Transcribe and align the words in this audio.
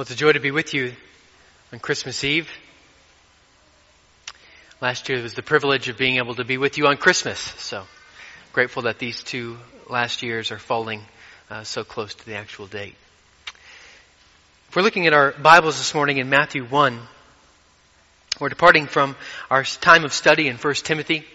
Well, 0.00 0.04
it's 0.04 0.12
a 0.12 0.16
joy 0.16 0.32
to 0.32 0.40
be 0.40 0.50
with 0.50 0.72
you 0.72 0.94
on 1.74 1.78
Christmas 1.78 2.24
Eve. 2.24 2.48
Last 4.80 5.10
year 5.10 5.22
was 5.22 5.34
the 5.34 5.42
privilege 5.42 5.90
of 5.90 5.98
being 5.98 6.16
able 6.16 6.36
to 6.36 6.44
be 6.46 6.56
with 6.56 6.78
you 6.78 6.86
on 6.86 6.96
Christmas, 6.96 7.38
so 7.38 7.84
grateful 8.54 8.84
that 8.84 8.98
these 8.98 9.22
two 9.22 9.58
last 9.90 10.22
years 10.22 10.52
are 10.52 10.58
falling 10.58 11.02
uh, 11.50 11.64
so 11.64 11.84
close 11.84 12.14
to 12.14 12.24
the 12.24 12.34
actual 12.36 12.66
date. 12.66 12.94
If 14.70 14.74
we're 14.74 14.80
looking 14.80 15.06
at 15.06 15.12
our 15.12 15.32
Bibles 15.32 15.76
this 15.76 15.94
morning 15.94 16.16
in 16.16 16.30
Matthew 16.30 16.64
1, 16.64 16.98
we're 18.40 18.48
departing 18.48 18.86
from 18.86 19.16
our 19.50 19.64
time 19.64 20.06
of 20.06 20.14
study 20.14 20.48
in 20.48 20.56
1 20.56 20.74
Timothy. 20.76 21.26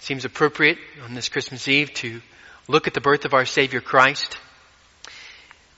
Seems 0.00 0.26
appropriate 0.26 0.76
on 1.06 1.14
this 1.14 1.30
Christmas 1.30 1.68
Eve 1.68 1.94
to 1.94 2.20
look 2.68 2.86
at 2.86 2.92
the 2.92 3.00
birth 3.00 3.24
of 3.24 3.32
our 3.32 3.46
Savior 3.46 3.80
Christ. 3.80 4.36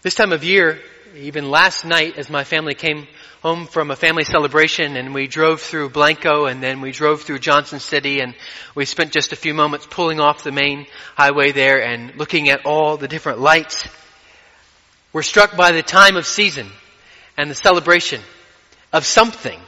This 0.03 0.17
time 0.17 0.33
of 0.33 0.43
year, 0.43 0.81
even 1.17 1.51
last 1.51 1.85
night 1.85 2.19
as 2.19 2.29
my 2.29 2.45
family 2.45 2.75
came 2.75 3.07
home 3.43 3.67
from 3.67 3.91
a 3.91 3.97
family 3.97 4.25
celebration 4.25 4.97
and 4.97 5.15
we 5.15 5.27
drove 5.27 5.61
through 5.61 5.89
Blanco 5.89 6.47
and 6.47 6.63
then 6.63 6.81
we 6.81 6.93
drove 6.93 7.23
through 7.23 7.39
Johnson 7.39 7.81
City 7.81 8.21
and 8.21 8.35
we 8.75 8.85
spent 8.85 9.13
just 9.13 9.33
a 9.33 9.37
few 9.37 9.55
moments 9.55 9.87
pulling 9.89 10.21
off 10.21 10.45
the 10.45 10.53
main 10.53 10.87
highway 11.15 11.53
there 11.53 11.83
and 11.83 12.17
looking 12.17 12.51
at 12.51 12.67
all 12.67 12.97
the 12.97 13.09
different 13.09 13.39
lights. 13.39 13.87
We're 15.13 15.23
struck 15.23 15.57
by 15.57 15.73
the 15.73 15.83
time 15.83 16.17
of 16.17 16.27
season 16.27 16.69
and 17.37 17.51
the 17.51 17.55
celebration 17.55 18.21
of 18.93 19.07
something. 19.07 19.59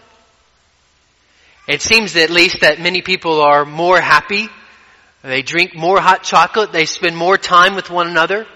It 1.67 1.81
seems 1.83 2.17
at 2.17 2.31
least 2.31 2.61
that 2.61 2.81
many 2.81 3.01
people 3.01 3.41
are 3.41 3.65
more 3.65 4.01
happy. 4.01 4.49
They 5.23 5.43
drink 5.43 5.75
more 5.75 6.01
hot 6.01 6.23
chocolate. 6.23 6.73
They 6.73 6.85
spend 6.85 7.17
more 7.17 7.39
time 7.39 7.75
with 7.75 7.91
one 7.91 8.09
another. 8.09 8.47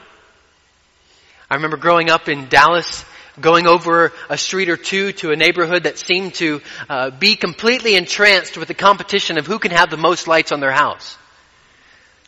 I 1.52 1.56
remember 1.56 1.76
growing 1.76 2.08
up 2.08 2.30
in 2.30 2.48
Dallas, 2.48 3.04
going 3.38 3.66
over 3.66 4.14
a 4.30 4.38
street 4.38 4.70
or 4.70 4.78
two 4.78 5.12
to 5.12 5.32
a 5.32 5.36
neighborhood 5.36 5.82
that 5.82 5.98
seemed 5.98 6.32
to 6.36 6.62
uh, 6.88 7.10
be 7.10 7.36
completely 7.36 7.94
entranced 7.94 8.56
with 8.56 8.68
the 8.68 8.74
competition 8.74 9.36
of 9.36 9.46
who 9.46 9.58
can 9.58 9.70
have 9.70 9.90
the 9.90 9.98
most 9.98 10.26
lights 10.26 10.50
on 10.50 10.60
their 10.60 10.72
house. 10.72 11.18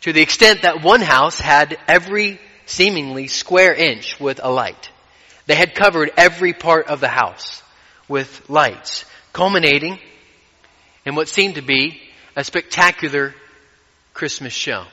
To 0.03 0.13
the 0.13 0.21
extent 0.21 0.61
that 0.61 0.83
one 0.83 1.01
house 1.01 1.41
had 1.41 1.79
every 1.89 2.39
seemingly 2.67 3.29
square 3.29 3.73
inch 3.73 4.21
with 4.21 4.41
a 4.43 4.51
light. 4.51 4.91
They 5.47 5.55
had 5.55 5.75
covered 5.75 6.13
every 6.19 6.53
part 6.53 6.89
of 6.89 7.01
the 7.01 7.09
house 7.09 7.63
with 8.09 8.51
lights, 8.51 9.07
culminating 9.33 9.99
in 11.07 11.15
what 11.15 11.29
seemed 11.29 11.55
to 11.55 11.63
be 11.63 11.99
a 12.37 12.45
spectacular 12.45 13.35
Christmas 14.13 14.53
show. 14.53 14.85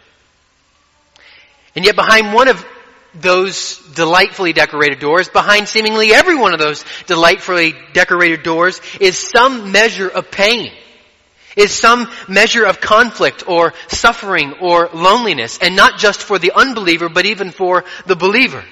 And 1.76 1.84
yet 1.84 1.98
behind 1.98 2.34
one 2.34 2.48
of 2.48 2.66
those 3.14 3.78
delightfully 3.96 4.54
decorated 4.54 5.00
doors, 5.00 5.30
behind 5.30 5.68
seemingly 5.68 6.14
every 6.14 6.36
one 6.36 6.54
of 6.54 6.60
those 6.60 6.86
delightfully 7.08 7.74
decorated 7.94 8.44
doors 8.44 8.80
is 9.00 9.18
some 9.18 9.72
measure 9.72 10.08
of 10.08 10.32
pain, 10.32 10.72
is 11.58 11.72
some 11.72 12.10
measure 12.28 12.66
of 12.66 12.80
conflict 12.80 13.48
or 13.48 13.74
suffering 13.88 14.54
or 14.62 14.90
loneliness, 14.94 15.60
and 15.62 15.76
not 15.76 16.00
just 16.00 16.22
for 16.22 16.40
the 16.40 16.54
unbeliever, 16.54 17.10
but 17.10 17.26
even 17.26 17.52
for 17.52 17.84
the 18.06 18.16
believer. 18.16 18.64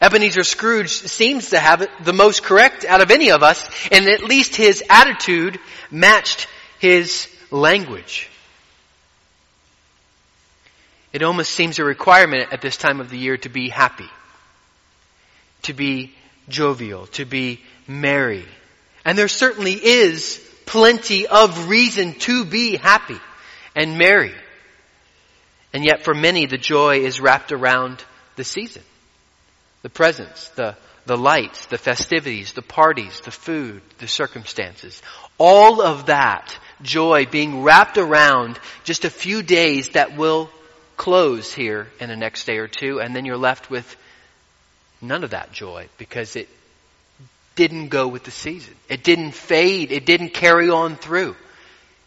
Ebenezer 0.00 0.44
Scrooge 0.44 0.90
seems 0.90 1.50
to 1.50 1.58
have 1.58 1.80
it 1.80 1.90
the 2.04 2.12
most 2.12 2.42
correct 2.42 2.84
out 2.84 3.00
of 3.00 3.10
any 3.10 3.30
of 3.30 3.42
us, 3.42 3.66
and 3.90 4.06
at 4.08 4.22
least 4.22 4.54
his 4.54 4.82
attitude 4.90 5.58
matched 5.90 6.48
his 6.78 7.28
language. 7.50 8.28
It 11.16 11.22
almost 11.22 11.52
seems 11.52 11.78
a 11.78 11.84
requirement 11.84 12.52
at 12.52 12.60
this 12.60 12.76
time 12.76 13.00
of 13.00 13.08
the 13.08 13.16
year 13.16 13.38
to 13.38 13.48
be 13.48 13.70
happy, 13.70 14.10
to 15.62 15.72
be 15.72 16.14
jovial, 16.50 17.06
to 17.12 17.24
be 17.24 17.62
merry. 17.88 18.44
And 19.02 19.16
there 19.16 19.26
certainly 19.26 19.72
is 19.72 20.38
plenty 20.66 21.26
of 21.26 21.70
reason 21.70 22.12
to 22.18 22.44
be 22.44 22.76
happy 22.76 23.16
and 23.74 23.96
merry. 23.96 24.34
And 25.72 25.86
yet 25.86 26.02
for 26.02 26.12
many 26.12 26.44
the 26.44 26.58
joy 26.58 26.98
is 26.98 27.18
wrapped 27.18 27.50
around 27.50 28.04
the 28.34 28.44
season. 28.44 28.82
The 29.80 29.88
presents, 29.88 30.50
the, 30.50 30.76
the 31.06 31.16
lights, 31.16 31.64
the 31.64 31.78
festivities, 31.78 32.52
the 32.52 32.60
parties, 32.60 33.22
the 33.22 33.30
food, 33.30 33.80
the 34.00 34.06
circumstances. 34.06 35.00
All 35.38 35.80
of 35.80 36.08
that 36.08 36.54
joy 36.82 37.24
being 37.24 37.62
wrapped 37.62 37.96
around 37.96 38.60
just 38.84 39.06
a 39.06 39.10
few 39.10 39.42
days 39.42 39.88
that 39.94 40.18
will 40.18 40.50
close 40.96 41.52
here 41.52 41.88
in 42.00 42.08
the 42.08 42.16
next 42.16 42.46
day 42.46 42.58
or 42.58 42.68
two, 42.68 43.00
and 43.00 43.14
then 43.14 43.24
you're 43.24 43.36
left 43.36 43.70
with 43.70 43.96
none 45.00 45.24
of 45.24 45.30
that 45.30 45.52
joy 45.52 45.88
because 45.98 46.36
it 46.36 46.48
didn't 47.54 47.88
go 47.88 48.06
with 48.08 48.24
the 48.24 48.30
season. 48.30 48.74
It 48.88 49.02
didn't 49.02 49.32
fade. 49.32 49.92
It 49.92 50.06
didn't 50.06 50.30
carry 50.30 50.68
on 50.70 50.96
through. 50.96 51.36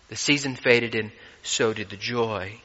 The 0.09 0.15
season 0.15 0.55
faded 0.55 0.95
and 0.95 1.11
so 1.43 1.73
did 1.73 1.89
the 1.89 1.97
joy. 1.97 2.59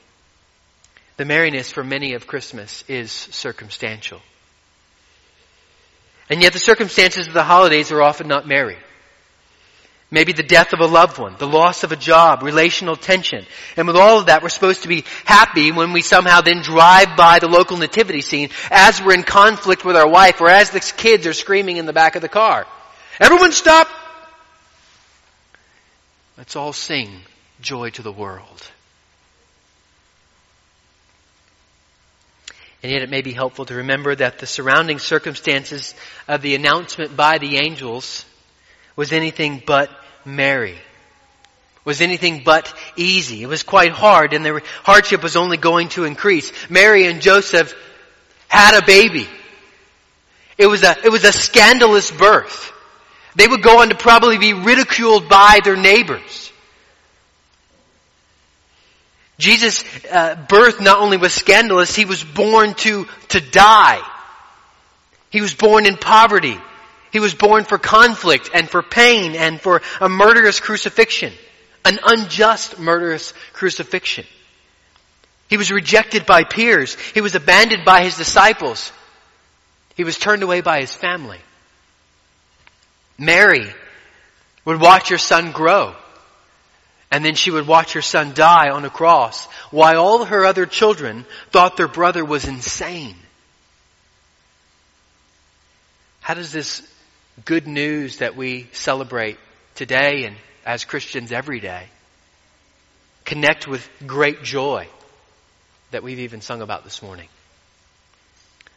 The 1.17 1.25
merriness 1.25 1.71
for 1.71 1.85
many 1.85 2.15
of 2.15 2.27
Christmas 2.27 2.85
is 2.89 3.13
circumstantial. 3.13 4.21
And 6.29 6.43
yet 6.43 6.53
the 6.53 6.59
circumstances 6.59 7.29
of 7.29 7.35
the 7.35 7.45
holidays 7.45 7.93
are 7.93 8.03
often 8.03 8.29
not 8.29 8.49
merry. 8.49 8.79
Maybe 10.15 10.33
the 10.33 10.45
death 10.45 10.73
of 10.73 10.79
a 10.79 10.87
loved 10.87 11.19
one, 11.19 11.35
the 11.39 11.47
loss 11.49 11.83
of 11.83 11.91
a 11.91 11.97
job, 11.97 12.45
relational 12.45 12.95
tension. 12.95 13.45
And 13.77 13.89
with 13.89 13.97
all 13.97 14.21
of 14.21 14.27
that, 14.27 14.45
we're 14.45 14.49
supposed 14.49 14.83
to 14.83 14.89
be 14.89 15.03
happy 15.25 15.73
when 15.73 15.93
we 15.93 16.03
somehow 16.03 16.41
then 16.41 16.63
drive 16.63 17.17
by 17.17 17.41
the 17.41 17.49
local 17.49 17.79
nativity 17.79 18.21
scene 18.21 18.51
as 18.71 19.03
we're 19.03 19.15
in 19.15 19.25
conflict 19.25 19.85
with 19.85 19.97
our 19.97 20.09
wife 20.09 20.41
or 20.41 20.49
as 20.49 20.71
the 20.71 20.79
kids 20.79 21.27
are 21.27 21.33
screaming 21.33 21.79
in 21.79 21.87
the 21.87 21.93
back 21.93 22.15
of 22.15 22.23
the 22.23 22.29
car. 22.29 22.65
Everyone 23.19 23.51
stop! 23.51 23.89
Let's 26.39 26.55
all 26.55 26.73
sing 26.73 27.11
joy 27.61 27.91
to 27.91 28.03
the 28.03 28.13
world. 28.13 28.71
And 32.85 32.93
yet 32.93 33.03
it 33.03 33.11
may 33.11 33.23
be 33.23 33.33
helpful 33.33 33.65
to 33.65 33.75
remember 33.75 34.15
that 34.15 34.39
the 34.39 34.47
surrounding 34.47 35.01
circumstances 35.01 35.93
of 36.29 36.41
the 36.41 36.55
announcement 36.55 37.17
by 37.17 37.39
the 37.39 37.57
angels 37.57 38.25
was 38.95 39.13
anything 39.13 39.61
but 39.67 39.91
merry. 40.25 40.79
Was 41.85 42.01
anything 42.01 42.43
but 42.45 42.73
easy. 42.97 43.43
It 43.43 43.47
was 43.47 43.63
quite 43.63 43.93
hard 43.93 44.33
and 44.33 44.45
the 44.45 44.63
hardship 44.83 45.23
was 45.23 45.37
only 45.37 45.57
going 45.57 45.91
to 45.91 46.05
increase. 46.05 46.51
Mary 46.71 47.07
and 47.07 47.21
Joseph 47.21 47.75
had 48.49 48.79
a 48.79 48.87
baby. 48.87 49.29
It 50.57 50.67
was 50.67 50.83
a, 50.83 50.97
it 51.05 51.11
was 51.11 51.25
a 51.25 51.33
scandalous 51.33 52.11
birth. 52.11 52.73
They 53.37 53.47
would 53.47 53.63
go 53.63 53.81
on 53.81 53.89
to 53.89 53.97
probably 53.97 54.39
be 54.39 54.53
ridiculed 54.53 55.29
by 55.29 55.61
their 55.63 55.77
neighbors. 55.77 56.53
Jesus' 59.39 59.85
uh, 60.11 60.37
birth 60.49 60.81
not 60.81 61.01
only 61.01 61.17
was 61.17 61.35
scandalous, 61.35 61.95
he 61.95 62.05
was 62.05 62.23
born 62.23 62.75
to, 62.75 63.07
to 63.31 63.41
die. 63.41 64.01
He 65.31 65.41
was 65.41 65.53
born 65.53 65.87
in 65.87 65.97
poverty. 65.97 66.57
He 67.15 67.21
was 67.21 67.33
born 67.33 67.63
for 67.63 67.79
conflict 67.79 68.51
and 68.53 68.69
for 68.69 68.83
pain 68.83 69.37
and 69.37 69.61
for 69.61 69.83
a 70.01 70.09
murderous 70.09 70.59
crucifixion. 70.59 71.33
An 71.85 72.01
unjust 72.05 72.81
murderous 72.81 73.33
crucifixion. 73.53 74.27
He 75.49 75.57
was 75.57 75.71
rejected 75.71 76.27
by 76.27 76.43
peers. 76.43 76.97
He 77.15 77.21
was 77.21 77.37
abandoned 77.37 77.85
by 77.85 78.03
his 78.03 78.17
disciples. 78.17 78.91
He 79.95 80.03
was 80.03 80.19
turned 80.19 80.43
away 80.43 80.61
by 80.61 80.81
his 80.81 80.93
family. 80.93 81.39
Mary 83.17 83.73
would 84.65 84.81
watch 84.81 85.11
her 85.11 85.19
son 85.19 85.53
grow. 85.53 85.95
And 87.13 87.25
then 87.25 87.37
she 87.37 87.53
would 87.53 87.69
watch 87.69 87.93
her 87.93 88.03
son 88.03 88.35
die 88.35 88.71
on 88.71 88.85
a 88.85 88.91
cross 88.91 89.47
while 89.71 90.05
all 90.05 90.25
her 90.25 90.45
other 90.45 90.67
children 90.67 91.27
thought 91.53 91.77
their 91.77 91.87
brother 91.87 92.25
was 92.25 92.45
insane. 92.45 93.15
How 96.21 96.35
does 96.35 96.51
this 96.51 96.83
good 97.45 97.67
news 97.67 98.19
that 98.19 98.37
we 98.37 98.69
celebrate 98.73 99.39
today 99.75 100.25
and 100.25 100.37
as 100.65 100.85
Christians 100.85 101.33
every 101.33 101.61
day. 101.61 101.87
Connect 103.25 103.67
with 103.67 103.89
great 104.07 104.43
joy 104.43 104.87
that 105.91 106.03
we've 106.03 106.21
even 106.21 106.41
sung 106.41 106.63
about 106.63 106.85
this 106.85 107.03
morning. 107.03 107.29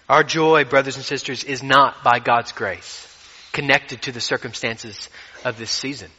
Our 0.09 0.23
joy, 0.23 0.63
brothers 0.63 0.95
and 0.95 1.03
sisters, 1.03 1.43
is 1.43 1.61
not 1.61 2.03
by 2.03 2.19
God's 2.19 2.51
grace 2.51 3.03
connected 3.51 4.01
to 4.03 4.11
the 4.11 4.21
circumstances 4.21 5.09
of 5.43 5.57
this 5.57 5.71
season. 5.71 6.09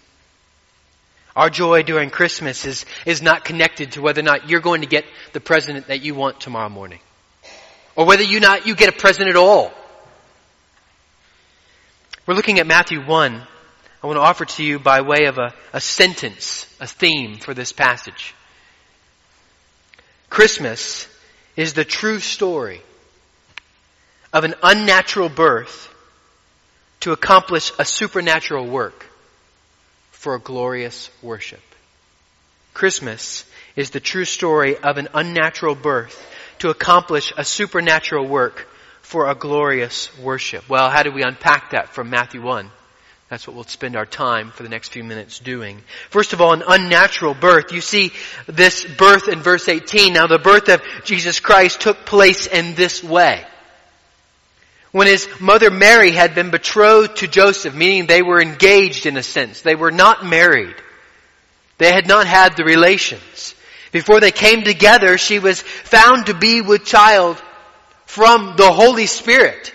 Our 1.37 1.51
joy 1.51 1.85
during 1.85 2.11
Christmas 2.11 2.65
is, 2.65 2.85
is 3.07 3.23
not 3.23 3.45
connected 3.45 3.93
to 3.93 4.03
whether 4.03 4.21
or 4.21 4.25
not 4.25 4.49
you're 4.49 4.61
going 4.61 4.81
to 4.81 4.89
get 4.89 5.05
the 5.33 5.41
present 5.41 5.87
that 5.87 6.03
you 6.03 6.17
want 6.17 6.41
tomorrow 6.41 6.69
morning. 6.69 6.99
Or 7.95 8.07
whether 8.07 8.25
you 8.25 8.41
not, 8.41 8.67
you 8.67 8.75
get 8.75 8.89
a 8.89 8.99
present 8.99 9.29
at 9.29 9.37
all. 9.37 9.73
We're 12.29 12.35
looking 12.35 12.59
at 12.59 12.67
Matthew 12.67 13.01
1. 13.01 13.43
I 14.03 14.07
want 14.07 14.19
to 14.19 14.21
offer 14.21 14.45
to 14.45 14.63
you 14.63 14.79
by 14.79 15.01
way 15.01 15.25
of 15.29 15.39
a, 15.39 15.55
a 15.73 15.81
sentence, 15.81 16.67
a 16.79 16.87
theme 16.87 17.39
for 17.39 17.55
this 17.55 17.73
passage. 17.73 18.35
Christmas 20.29 21.09
is 21.57 21.73
the 21.73 21.87
true 21.87 22.21
story 22.21 22.83
of 24.31 24.45
an 24.45 24.57
unnatural 24.63 25.31
birth 25.31 25.89
to 27.01 27.13
accomplish 27.13 27.73
a 27.79 27.87
supernatural 27.87 28.67
work 28.67 29.07
for 30.11 30.35
a 30.35 30.39
glorious 30.39 31.09
worship. 31.23 31.63
Christmas 32.75 33.47
is 33.75 33.89
the 33.89 34.01
true 34.01 34.27
story 34.27 34.77
of 34.77 34.99
an 34.99 35.09
unnatural 35.15 35.75
birth 35.75 36.23
to 36.59 36.69
accomplish 36.69 37.33
a 37.39 37.45
supernatural 37.45 38.29
work 38.29 38.69
for 39.09 39.31
a 39.31 39.35
glorious 39.35 40.15
worship. 40.19 40.69
Well, 40.69 40.91
how 40.91 41.03
do 41.03 41.11
we 41.11 41.23
unpack 41.23 41.71
that 41.71 41.95
from 41.95 42.11
Matthew 42.11 42.43
1? 42.43 42.71
That's 43.31 43.47
what 43.47 43.57
we'll 43.57 43.65
spend 43.65 43.97
our 43.97 44.05
time 44.05 44.51
for 44.51 44.65
the 44.65 44.69
next 44.69 44.91
few 44.91 45.03
minutes 45.03 45.39
doing. 45.39 45.81
First 46.11 46.35
of 46.35 46.43
all, 46.43 46.53
an 46.53 46.63
unnatural 46.69 47.33
birth. 47.33 47.73
You 47.73 47.81
see 47.81 48.13
this 48.47 48.85
birth 48.85 49.29
in 49.29 49.41
verse 49.41 49.67
18. 49.67 50.13
Now 50.13 50.27
the 50.27 50.39
birth 50.39 50.69
of 50.69 50.83
Jesus 51.05 51.41
Christ 51.41 51.81
took 51.81 52.05
place 52.05 52.47
in 52.47 52.75
this 52.75 53.03
way. 53.03 53.47
When 54.93 55.07
his 55.07 55.27
mother 55.41 55.71
Mary 55.71 56.11
had 56.11 56.35
been 56.35 56.51
betrothed 56.51 57.17
to 57.17 57.29
Joseph, 57.29 57.75
meaning 57.75 58.07
they 58.07 58.21
were 58.21 58.43
engaged 58.43 59.07
in 59.07 59.17
a 59.17 59.23
sense. 59.23 59.63
They 59.63 59.75
were 59.75 59.91
not 59.91 60.27
married. 60.27 60.77
They 61.79 61.93
had 61.93 62.07
not 62.07 62.27
had 62.27 62.59
the 62.59 62.65
relations. 62.65 63.55
Before 63.91 64.21
they 64.21 64.33
came 64.33 64.65
together, 64.65 65.17
she 65.17 65.39
was 65.39 65.63
found 65.63 66.27
to 66.27 66.35
be 66.35 66.61
with 66.61 66.85
child 66.85 67.43
from 68.09 68.55
the 68.57 68.73
Holy 68.73 69.05
Spirit. 69.05 69.75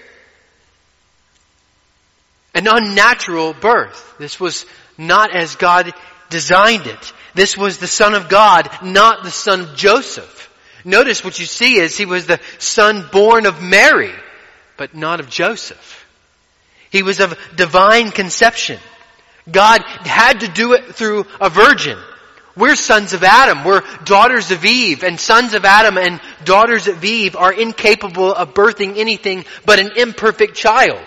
An 2.56 2.68
unnatural 2.68 3.54
birth. 3.54 4.16
This 4.18 4.40
was 4.40 4.66
not 4.98 5.36
as 5.36 5.56
God 5.56 5.94
designed 6.32 6.88
it. 6.88 7.14
This 7.36 7.56
was 7.56 7.78
the 7.78 7.88
Son 7.88 8.16
of 8.16 8.30
God, 8.30 8.70
not 8.82 9.24
the 9.24 9.32
Son 9.32 9.62
of 9.62 9.76
Joseph. 9.76 10.50
Notice 10.84 11.24
what 11.24 11.40
you 11.40 11.46
see 11.46 11.78
is 11.78 11.96
he 11.96 12.06
was 12.06 12.26
the 12.26 12.42
son 12.58 13.08
born 13.12 13.46
of 13.46 13.62
Mary 13.62 14.12
but 14.78 14.96
not 14.96 15.20
of 15.20 15.30
Joseph. 15.30 16.06
He 16.90 17.04
was 17.04 17.20
of 17.20 17.38
divine 17.56 18.12
conception. 18.12 18.80
God 19.50 19.82
had 19.84 20.42
to 20.42 20.48
do 20.48 20.74
it 20.74 20.96
through 20.96 21.26
a 21.40 21.50
virgin. 21.50 21.98
We're 22.56 22.76
sons 22.76 23.14
of 23.14 23.24
Adam. 23.24 23.64
We're 23.64 23.82
daughters 24.04 24.52
of 24.52 24.64
Eve. 24.64 25.04
And 25.04 25.20
sons 25.20 25.54
of 25.54 25.66
Adam 25.66 25.98
and 25.98 26.22
daughters 26.46 26.88
of 26.88 27.04
Eve 27.04 27.36
are 27.36 27.52
incapable 27.52 28.34
of 28.34 28.54
birthing 28.54 28.98
anything 28.98 29.46
but 29.66 29.80
an 29.80 29.92
imperfect 29.98 30.56
child. 30.56 31.06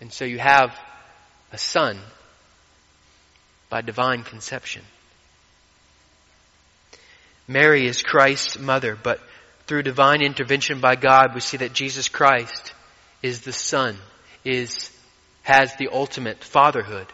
And 0.00 0.12
so 0.12 0.24
you 0.24 0.38
have 0.38 0.78
a 1.52 1.58
son 1.58 1.98
by 3.70 3.80
divine 3.80 4.22
conception. 4.22 4.82
Mary 7.48 7.86
is 7.86 8.02
Christ's 8.02 8.58
mother, 8.58 8.96
but 9.00 9.20
through 9.66 9.82
divine 9.82 10.22
intervention 10.22 10.80
by 10.80 10.96
God, 10.96 11.34
we 11.34 11.40
see 11.40 11.56
that 11.58 11.72
Jesus 11.72 12.08
Christ 12.08 12.72
is 13.22 13.42
the 13.42 13.52
Son, 13.52 13.96
is, 14.44 14.90
has 15.42 15.74
the 15.76 15.88
ultimate 15.92 16.44
fatherhood, 16.44 17.06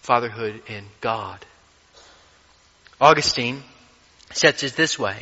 fatherhood 0.00 0.62
in 0.68 0.84
God. 1.00 1.44
Augustine 3.00 3.62
sets 4.32 4.62
it 4.62 4.74
this 4.74 4.98
way. 4.98 5.16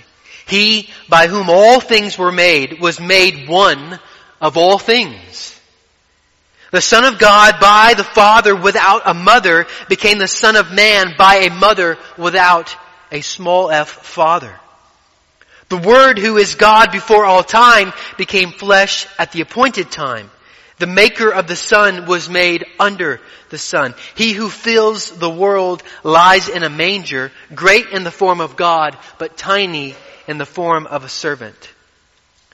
He 0.46 0.88
by 1.08 1.26
whom 1.26 1.50
all 1.50 1.80
things 1.80 2.16
were 2.16 2.32
made 2.32 2.80
was 2.80 3.00
made 3.00 3.48
one 3.48 3.98
of 4.40 4.56
all 4.56 4.78
things. 4.78 5.52
The 6.72 6.80
Son 6.80 7.04
of 7.04 7.18
God 7.18 7.60
by 7.60 7.94
the 7.96 8.04
Father 8.04 8.54
without 8.54 9.02
a 9.06 9.14
mother 9.14 9.66
became 9.88 10.18
the 10.18 10.28
Son 10.28 10.56
of 10.56 10.72
Man 10.72 11.14
by 11.16 11.36
a 11.36 11.50
mother 11.50 11.96
without 12.18 12.76
a 13.10 13.20
small 13.20 13.70
f 13.70 13.88
father. 13.88 14.58
The 15.68 15.78
Word 15.78 16.18
who 16.18 16.36
is 16.36 16.54
God 16.54 16.92
before 16.92 17.24
all 17.24 17.42
time 17.42 17.92
became 18.16 18.52
flesh 18.52 19.06
at 19.18 19.32
the 19.32 19.40
appointed 19.40 19.90
time. 19.90 20.30
The 20.78 20.86
maker 20.86 21.30
of 21.30 21.46
the 21.46 21.56
sun 21.56 22.06
was 22.06 22.28
made 22.28 22.66
under 22.78 23.20
the 23.48 23.58
sun. 23.58 23.94
He 24.14 24.32
who 24.32 24.50
fills 24.50 25.10
the 25.10 25.30
world 25.30 25.82
lies 26.02 26.48
in 26.48 26.62
a 26.62 26.70
manger, 26.70 27.32
great 27.54 27.88
in 27.90 28.04
the 28.04 28.10
form 28.10 28.40
of 28.40 28.56
God, 28.56 28.96
but 29.18 29.38
tiny 29.38 29.94
in 30.26 30.36
the 30.36 30.44
form 30.44 30.86
of 30.86 31.04
a 31.04 31.08
servant. 31.08 31.70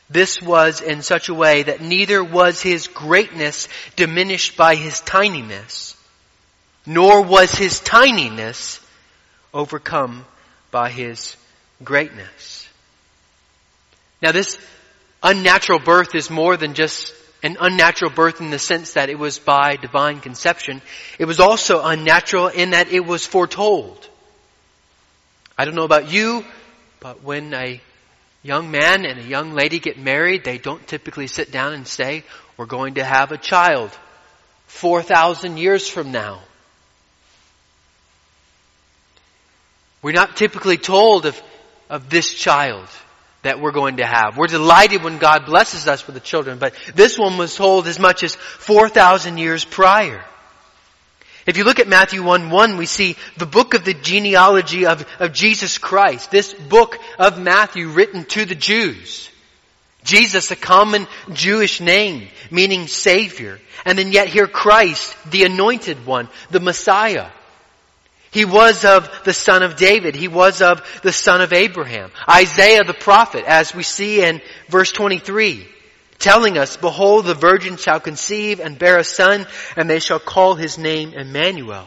This 0.09 0.41
was 0.41 0.81
in 0.81 1.03
such 1.03 1.31
a 1.31 1.35
way 1.35 1.65
that 1.65 1.81
neither 1.81 2.23
was 2.23 2.63
his 2.63 2.87
greatness 2.87 3.69
diminished 3.97 4.57
by 4.57 4.77
his 4.77 5.01
tininess, 5.01 5.97
nor 6.87 7.23
was 7.23 7.53
his 7.55 7.81
tininess 7.81 8.79
overcome 9.55 10.25
by 10.71 10.91
his 10.91 11.37
greatness. 11.83 12.69
Now 14.21 14.33
this 14.33 14.59
unnatural 15.23 15.81
birth 15.81 16.15
is 16.15 16.31
more 16.31 16.57
than 16.57 16.75
just 16.75 17.15
an 17.43 17.57
unnatural 17.61 18.11
birth 18.11 18.41
in 18.41 18.51
the 18.51 18.59
sense 18.59 18.93
that 18.93 19.11
it 19.11 19.19
was 19.19 19.39
by 19.39 19.77
divine 19.77 20.21
conception. 20.21 20.81
It 21.19 21.25
was 21.25 21.41
also 21.41 21.83
unnatural 21.83 22.49
in 22.49 22.71
that 22.71 22.89
it 22.93 23.05
was 23.05 23.27
foretold. 23.27 24.09
I 25.59 25.65
don't 25.65 25.75
know 25.75 25.85
about 25.85 26.13
you, 26.13 26.45
but 27.01 27.23
when 27.23 27.53
a 27.53 27.81
young 28.43 28.71
man 28.71 29.05
and 29.05 29.19
a 29.19 29.25
young 29.25 29.53
lady 29.53 29.81
get 29.81 29.99
married, 29.99 30.45
they 30.45 30.59
don't 30.59 30.87
typically 30.87 31.27
sit 31.27 31.51
down 31.51 31.73
and 31.73 31.87
say, 31.87 32.25
we're 32.57 32.67
going 32.67 32.95
to 32.95 33.05
have 33.05 33.33
a 33.33 33.39
child 33.39 33.91
4,000 34.67 35.59
years 35.59 35.89
from 35.89 36.13
now. 36.13 36.41
We're 40.01 40.13
not 40.13 40.37
typically 40.37 40.79
told 40.79 41.27
of, 41.27 41.41
of 41.89 42.11
this 42.11 42.33
child 42.33 42.89
that 43.43 43.61
we're 43.61 43.73
going 43.73 43.97
to 43.97 44.07
have. 44.07 44.37
We're 44.37 44.47
delighted 44.47 45.03
when 45.03 45.19
God 45.19 45.47
blesses 45.47 45.89
us 45.89 46.07
with 46.07 46.15
the 46.15 46.21
children, 46.21 46.59
but 46.59 46.75
this 46.95 47.19
one 47.19 47.39
was 47.39 47.55
told 47.55 47.87
as 47.87 47.99
much 47.99 48.23
as 48.23 48.35
4,000 48.35 49.39
years 49.39 49.65
prior. 49.65 50.25
If 51.45 51.57
you 51.57 51.65
look 51.65 51.81
at 51.81 51.89
Matthew 51.89 52.23
1 52.23 52.51
1, 52.51 52.77
we 52.77 52.87
see 52.87 53.17
the 53.37 53.47
book 53.47 53.75
of 53.75 53.85
the 53.85 53.95
genealogy 53.95 54.87
of, 54.87 55.05
of 55.19 55.33
Jesus 55.33 55.79
Christ. 55.79 56.31
This 56.31 56.55
book 56.55 56.99
of 57.19 57.41
Matthew 57.41 57.89
written 57.89 58.25
to 58.27 58.45
the 58.45 58.55
Jews. 58.55 59.29
Jesus, 60.05 60.51
a 60.51 60.57
common 60.57 61.07
Jewish 61.33 61.81
name, 61.81 62.29
meaning 62.51 62.87
Savior. 62.87 63.61
And 63.85 63.99
then 63.99 64.13
yet 64.13 64.29
here 64.29 64.47
Christ, 64.47 65.17
the 65.31 65.45
anointed 65.45 66.07
one, 66.07 66.29
the 66.51 66.61
Messiah. 66.61 67.29
He 68.33 68.47
was 68.47 68.87
of 68.87 69.11
the 69.25 69.35
son 69.35 69.63
of 69.63 69.77
David. 69.77 70.15
He 70.15 70.27
was 70.27 70.63
of 70.63 70.83
the 71.03 71.13
son 71.13 71.43
of 71.43 71.53
Abraham. 71.53 72.11
Isaiah 72.27 72.83
the 72.83 72.95
prophet, 72.95 73.45
as 73.45 73.75
we 73.75 73.83
see 73.83 74.25
in 74.25 74.41
verse 74.69 74.91
23, 74.91 75.69
telling 76.19 76.57
us, 76.57 76.79
Behold, 76.79 77.27
the 77.27 77.35
virgin 77.35 77.77
shall 77.77 78.01
conceive 78.01 78.59
and 78.59 78.79
bear 78.79 78.97
a 78.99 79.05
son, 79.05 79.47
and 79.77 79.89
they 79.89 79.99
shall 79.99 80.19
call 80.19 80.55
his 80.55 80.79
name 80.79 81.13
Emmanuel. 81.13 81.87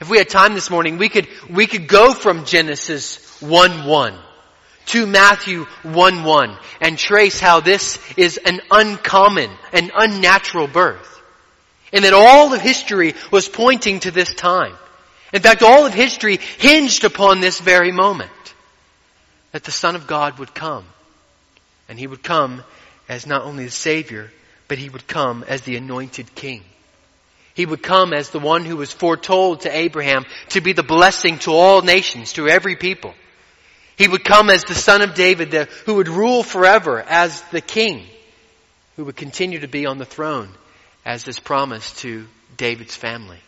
If 0.00 0.08
we 0.08 0.18
had 0.18 0.28
time 0.28 0.54
this 0.54 0.70
morning, 0.70 0.96
we 0.96 1.08
could, 1.08 1.26
we 1.50 1.66
could 1.66 1.88
go 1.88 2.14
from 2.14 2.44
Genesis 2.44 3.18
1-1 3.40 4.16
to 4.86 5.06
Matthew 5.06 5.64
1-1 5.82 6.56
and 6.80 6.96
trace 6.96 7.40
how 7.40 7.58
this 7.58 7.98
is 8.16 8.36
an 8.36 8.60
uncommon, 8.70 9.50
an 9.72 9.90
unnatural 9.96 10.68
birth. 10.68 11.10
And 11.92 12.04
that 12.04 12.12
all 12.12 12.52
of 12.52 12.60
history 12.60 13.14
was 13.32 13.48
pointing 13.48 14.00
to 14.00 14.12
this 14.12 14.34
time. 14.34 14.76
In 15.34 15.42
fact, 15.42 15.62
all 15.62 15.84
of 15.84 15.92
history 15.92 16.38
hinged 16.58 17.02
upon 17.02 17.40
this 17.40 17.58
very 17.58 17.90
moment. 17.90 18.30
That 19.50 19.64
the 19.64 19.72
Son 19.72 19.96
of 19.96 20.06
God 20.06 20.38
would 20.38 20.54
come. 20.54 20.84
And 21.88 21.98
He 21.98 22.06
would 22.06 22.22
come 22.22 22.62
as 23.08 23.26
not 23.26 23.42
only 23.42 23.64
the 23.64 23.70
Savior, 23.70 24.30
but 24.68 24.78
He 24.78 24.88
would 24.88 25.08
come 25.08 25.44
as 25.46 25.62
the 25.62 25.76
anointed 25.76 26.34
King. 26.36 26.62
He 27.54 27.66
would 27.66 27.82
come 27.82 28.12
as 28.12 28.30
the 28.30 28.38
one 28.38 28.64
who 28.64 28.76
was 28.76 28.92
foretold 28.92 29.62
to 29.62 29.76
Abraham 29.76 30.24
to 30.50 30.60
be 30.60 30.72
the 30.72 30.82
blessing 30.84 31.38
to 31.40 31.50
all 31.50 31.82
nations, 31.82 32.32
to 32.34 32.48
every 32.48 32.76
people. 32.76 33.12
He 33.96 34.08
would 34.08 34.24
come 34.24 34.50
as 34.50 34.62
the 34.62 34.74
son 34.74 35.02
of 35.02 35.14
David 35.14 35.50
the, 35.50 35.64
who 35.86 35.94
would 35.94 36.08
rule 36.08 36.42
forever 36.42 37.00
as 37.00 37.40
the 37.52 37.60
king 37.60 38.06
who 38.96 39.04
would 39.04 39.16
continue 39.16 39.60
to 39.60 39.68
be 39.68 39.86
on 39.86 39.98
the 39.98 40.04
throne 40.04 40.48
as 41.04 41.26
is 41.28 41.38
promised 41.38 41.98
to 41.98 42.26
David's 42.56 42.96
family. 42.96 43.38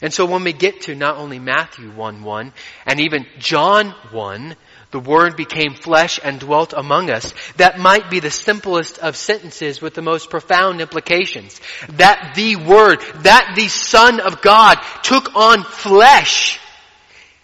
And 0.00 0.12
so 0.12 0.26
when 0.26 0.44
we 0.44 0.52
get 0.52 0.82
to 0.82 0.94
not 0.94 1.16
only 1.16 1.38
Matthew 1.38 1.90
1 1.90 2.22
1 2.22 2.52
and 2.86 3.00
even 3.00 3.26
John 3.38 3.90
1, 4.12 4.56
the 4.90 5.00
Word 5.00 5.36
became 5.36 5.74
flesh 5.74 6.18
and 6.22 6.40
dwelt 6.40 6.72
among 6.72 7.10
us. 7.10 7.34
That 7.56 7.78
might 7.78 8.08
be 8.08 8.20
the 8.20 8.30
simplest 8.30 8.98
of 8.98 9.16
sentences 9.16 9.82
with 9.82 9.94
the 9.94 10.02
most 10.02 10.30
profound 10.30 10.80
implications. 10.80 11.60
That 11.90 12.34
the 12.36 12.56
Word, 12.56 13.00
that 13.22 13.52
the 13.56 13.68
Son 13.68 14.20
of 14.20 14.40
God 14.40 14.78
took 15.02 15.34
on 15.34 15.64
flesh. 15.64 16.60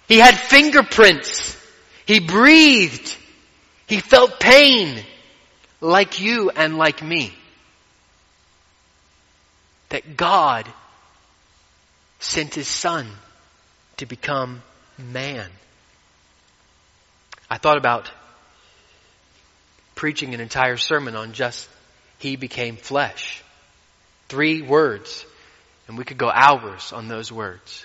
He 0.08 0.18
had 0.18 0.38
fingerprints. 0.38 1.60
He 2.06 2.20
breathed. 2.20 3.16
He 3.86 4.00
felt 4.00 4.38
pain 4.38 5.02
like 5.80 6.20
you 6.20 6.50
and 6.50 6.78
like 6.78 7.02
me. 7.02 7.34
That 9.90 10.16
God 10.16 10.66
sent 12.24 12.54
his 12.54 12.68
son 12.68 13.06
to 13.98 14.06
become 14.06 14.62
man. 14.98 15.50
I 17.50 17.58
thought 17.58 17.76
about 17.76 18.10
preaching 19.94 20.34
an 20.34 20.40
entire 20.40 20.76
sermon 20.76 21.16
on 21.16 21.32
just 21.32 21.68
He 22.18 22.36
became 22.36 22.76
flesh. 22.76 23.42
Three 24.28 24.62
words. 24.62 25.26
And 25.86 25.98
we 25.98 26.04
could 26.04 26.16
go 26.16 26.30
hours 26.30 26.92
on 26.92 27.08
those 27.08 27.30
words. 27.30 27.84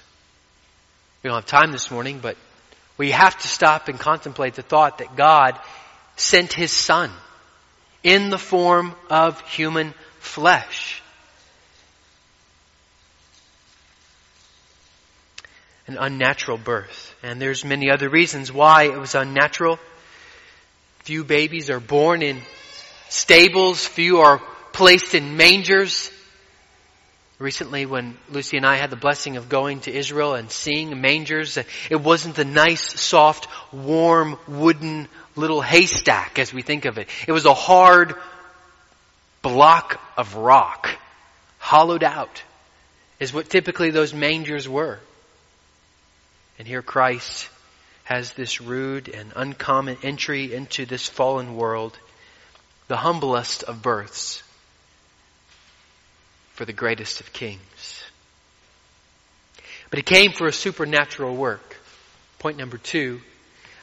We 1.21 1.27
don't 1.27 1.35
have 1.35 1.45
time 1.45 1.73
this 1.73 1.91
morning, 1.91 2.19
but 2.19 2.37
we 2.97 3.11
have 3.11 3.37
to 3.37 3.47
stop 3.47 3.89
and 3.89 3.99
contemplate 3.99 4.53
the 4.53 4.61
thought 4.61 4.99
that 4.99 5.17
God 5.17 5.59
sent 6.15 6.53
His 6.53 6.71
Son 6.71 7.11
in 8.03 8.29
the 8.29 8.37
form 8.37 8.95
of 9.09 9.41
human 9.41 9.93
flesh. 10.19 10.98
An 15.89 15.97
unnatural 15.97 16.59
birth. 16.59 17.15
And 17.23 17.41
there's 17.41 17.65
many 17.65 17.89
other 17.89 18.09
reasons 18.09 18.53
why 18.53 18.83
it 18.83 18.99
was 18.99 19.15
unnatural. 19.15 19.79
Few 20.99 21.23
babies 21.23 21.71
are 21.71 21.79
born 21.79 22.21
in 22.21 22.37
stables, 23.09 23.87
few 23.87 24.19
are 24.19 24.39
placed 24.71 25.15
in 25.15 25.35
mangers. 25.35 26.11
Recently, 27.39 27.87
when 27.87 28.19
Lucy 28.29 28.57
and 28.57 28.67
I 28.67 28.75
had 28.75 28.91
the 28.91 28.97
blessing 28.97 29.37
of 29.37 29.49
going 29.49 29.79
to 29.79 29.91
Israel 29.91 30.35
and 30.35 30.51
seeing 30.51 31.01
mangers, 31.01 31.57
it 31.89 31.99
wasn't 31.99 32.35
the 32.35 32.45
nice, 32.45 33.01
soft, 33.01 33.47
warm, 33.73 34.37
wooden 34.47 35.07
little 35.35 35.61
haystack 35.61 36.37
as 36.37 36.53
we 36.53 36.61
think 36.61 36.85
of 36.85 36.99
it. 36.99 37.07
It 37.27 37.31
was 37.31 37.45
a 37.45 37.53
hard 37.55 38.13
block 39.41 39.99
of 40.15 40.35
rock, 40.35 40.87
hollowed 41.57 42.03
out, 42.03 42.43
is 43.19 43.33
what 43.33 43.49
typically 43.49 43.89
those 43.89 44.13
mangers 44.13 44.69
were. 44.69 44.99
And 46.59 46.67
here 46.67 46.81
Christ 46.81 47.47
has 48.03 48.33
this 48.33 48.59
rude 48.59 49.07
and 49.07 49.31
uncommon 49.35 49.97
entry 50.03 50.53
into 50.53 50.85
this 50.85 51.07
fallen 51.07 51.55
world, 51.55 51.97
the 52.89 52.97
humblest 52.97 53.63
of 53.63 53.81
births 53.81 54.43
for 56.53 56.65
the 56.65 56.73
greatest 56.73 57.21
of 57.21 57.31
kings. 57.31 58.03
But 59.89 59.99
he 59.99 60.03
came 60.03 60.33
for 60.33 60.47
a 60.47 60.51
supernatural 60.51 61.33
work. 61.33 61.77
Point 62.39 62.57
number 62.57 62.77
two, 62.77 63.21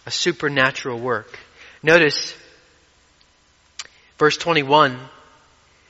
a 0.05 0.11
supernatural 0.11 0.99
work. 0.99 1.39
Notice 1.83 2.35
verse 4.19 4.37
21, 4.37 4.99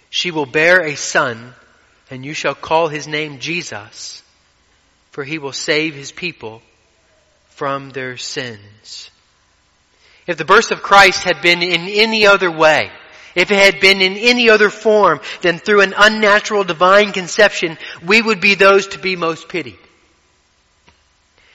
she 0.09 0.31
will 0.31 0.47
bear 0.47 0.83
a 0.83 0.95
son 0.95 1.52
and 2.11 2.25
you 2.25 2.33
shall 2.33 2.55
call 2.55 2.87
his 2.87 3.09
name 3.09 3.40
Jesus, 3.40 4.23
for 5.11 5.25
he 5.25 5.38
will 5.38 5.52
save 5.52 5.97
his 5.97 6.12
people 6.12 6.62
from 7.56 7.88
their 7.90 8.18
sins. 8.18 9.10
If 10.26 10.36
the 10.36 10.44
birth 10.44 10.72
of 10.72 10.82
Christ 10.82 11.25
had 11.25 11.40
been 11.40 11.62
in 11.62 11.88
any 11.88 12.26
other 12.26 12.50
way, 12.50 12.90
if 13.34 13.50
it 13.50 13.56
had 13.56 13.80
been 13.80 14.02
in 14.02 14.14
any 14.16 14.50
other 14.50 14.68
form 14.70 15.20
than 15.40 15.58
through 15.58 15.80
an 15.80 15.94
unnatural 15.96 16.64
divine 16.64 17.12
conception, 17.12 17.78
we 18.04 18.20
would 18.20 18.40
be 18.40 18.54
those 18.54 18.88
to 18.88 18.98
be 18.98 19.16
most 19.16 19.48
pitied. 19.48 19.78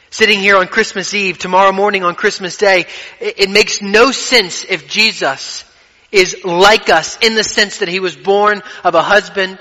Sitting 0.10 0.40
here 0.40 0.58
on 0.58 0.68
Christmas 0.68 1.14
Eve, 1.14 1.38
tomorrow 1.38 1.72
morning 1.72 2.04
on 2.04 2.16
Christmas 2.16 2.58
Day, 2.58 2.88
it, 3.20 3.50
makes 3.50 3.82
no 3.82 4.12
sense 4.12 4.66
if 4.68 4.88
Jesus 4.88 5.64
is 6.12 6.44
like 6.44 6.90
us 6.90 7.18
in 7.22 7.36
the 7.36 7.44
sense 7.44 7.78
that 7.78 7.88
he 7.88 8.00
was 8.00 8.16
born 8.16 8.62
of 8.84 8.96
a 8.96 9.04
husband 9.04 9.58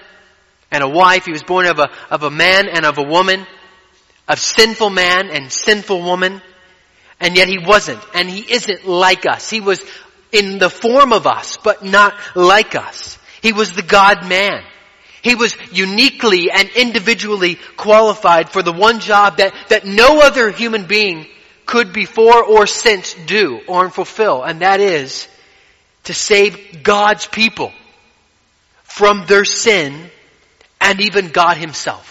and 0.71 0.83
a 0.83 0.89
wife, 0.89 1.27
he 1.27 1.33
was 1.33 1.43
born 1.43 1.67
of 1.67 1.79
a, 1.79 1.91
of 2.11 2.23
a 2.23 2.31
man 2.31 2.69
and 2.69 2.85
of 2.85 2.99
a 2.99 3.03
woman, 3.03 3.47
of 4.31 4.39
sinful 4.39 4.91
man 4.91 5.29
and 5.29 5.53
sinful 5.53 6.01
woman, 6.03 6.41
and 7.19 7.37
yet 7.37 7.49
he 7.49 7.59
wasn't, 7.59 8.01
and 8.15 8.31
he 8.31 8.41
isn't 8.53 8.87
like 8.87 9.27
us. 9.27 9.51
He 9.51 9.61
was 9.61 9.85
in 10.31 10.59
the 10.59 10.71
form 10.71 11.13
of 11.13 11.27
us, 11.27 11.59
but 11.63 11.85
not 11.85 12.15
like 12.37 12.77
us. 12.77 13.19
He 13.43 13.53
was 13.53 13.73
the 13.73 13.83
God 13.83 14.29
man. 14.29 14.63
He 15.21 15.35
was 15.35 15.57
uniquely 15.73 16.51
and 16.51 16.69
individually 16.77 17.59
qualified 17.77 18.49
for 18.49 18.63
the 18.63 18.73
one 18.73 19.01
job 19.01 19.39
that, 19.39 19.53
that 19.69 19.85
no 19.85 20.21
other 20.21 20.51
human 20.51 20.87
being 20.87 21.27
could 21.67 21.93
before 21.93 22.43
or 22.45 22.69
since 22.69 23.15
do 23.27 23.61
or 23.67 23.91
fulfill, 23.91 24.45
and 24.45 24.61
that 24.61 24.81
is 24.81 25.27
to 26.05 26.15
save 26.15 26.83
God's 26.85 27.27
people 27.27 27.73
from 28.85 29.27
their 29.27 29.45
sin 29.45 30.11
and 30.81 31.01
even 31.01 31.31
God 31.31 31.57
himself. 31.57 32.10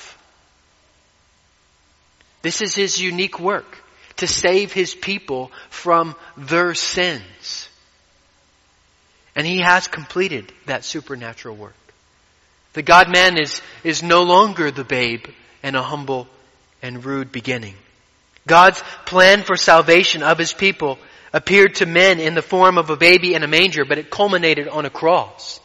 This 2.41 2.61
is 2.61 2.73
his 2.73 2.99
unique 2.99 3.39
work, 3.39 3.77
to 4.17 4.27
save 4.27 4.71
his 4.71 4.95
people 4.95 5.51
from 5.69 6.15
their 6.37 6.73
sins. 6.73 7.69
And 9.35 9.45
he 9.45 9.59
has 9.59 9.87
completed 9.87 10.51
that 10.65 10.83
supernatural 10.83 11.55
work. 11.55 11.75
The 12.73 12.81
God 12.81 13.09
man 13.09 13.37
is, 13.37 13.61
is 13.83 14.03
no 14.03 14.23
longer 14.23 14.71
the 14.71 14.83
babe 14.83 15.25
and 15.63 15.75
a 15.75 15.81
humble 15.81 16.27
and 16.81 17.03
rude 17.03 17.31
beginning. 17.31 17.75
God's 18.47 18.81
plan 19.05 19.43
for 19.43 19.57
salvation 19.57 20.23
of 20.23 20.37
his 20.37 20.53
people 20.53 20.97
appeared 21.33 21.75
to 21.75 21.85
men 21.85 22.19
in 22.19 22.33
the 22.33 22.41
form 22.41 22.77
of 22.77 22.89
a 22.89 22.97
baby 22.97 23.33
in 23.33 23.43
a 23.43 23.47
manger, 23.47 23.85
but 23.85 23.97
it 23.97 24.09
culminated 24.09 24.67
on 24.67 24.85
a 24.85 24.89
cross. 24.89 25.59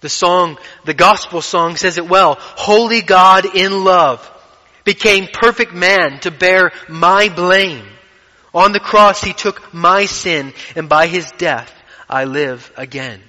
The 0.00 0.08
song, 0.08 0.58
the 0.84 0.94
gospel 0.94 1.42
song 1.42 1.76
says 1.76 1.98
it 1.98 2.08
well. 2.08 2.36
Holy 2.38 3.02
God 3.02 3.56
in 3.56 3.84
love 3.84 4.26
became 4.84 5.28
perfect 5.32 5.72
man 5.72 6.20
to 6.20 6.30
bear 6.30 6.72
my 6.88 7.28
blame. 7.28 7.86
On 8.52 8.72
the 8.72 8.80
cross 8.80 9.22
he 9.22 9.32
took 9.32 9.72
my 9.72 10.06
sin 10.06 10.52
and 10.74 10.88
by 10.88 11.06
his 11.06 11.30
death 11.38 11.72
I 12.08 12.24
live 12.24 12.72
again. 12.76 13.20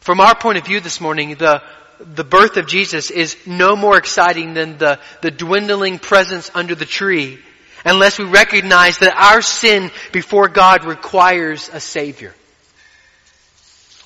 From 0.00 0.20
our 0.20 0.34
point 0.34 0.58
of 0.58 0.64
view 0.64 0.80
this 0.80 1.00
morning, 1.00 1.34
the, 1.34 1.62
the 2.00 2.24
birth 2.24 2.56
of 2.56 2.66
Jesus 2.66 3.10
is 3.10 3.36
no 3.46 3.76
more 3.76 3.98
exciting 3.98 4.54
than 4.54 4.78
the, 4.78 4.98
the 5.20 5.30
dwindling 5.30 5.98
presence 5.98 6.50
under 6.54 6.74
the 6.74 6.86
tree 6.86 7.38
unless 7.84 8.18
we 8.18 8.24
recognize 8.24 8.98
that 8.98 9.14
our 9.14 9.42
sin 9.42 9.90
before 10.12 10.48
God 10.48 10.84
requires 10.84 11.68
a 11.72 11.80
Savior. 11.80 12.34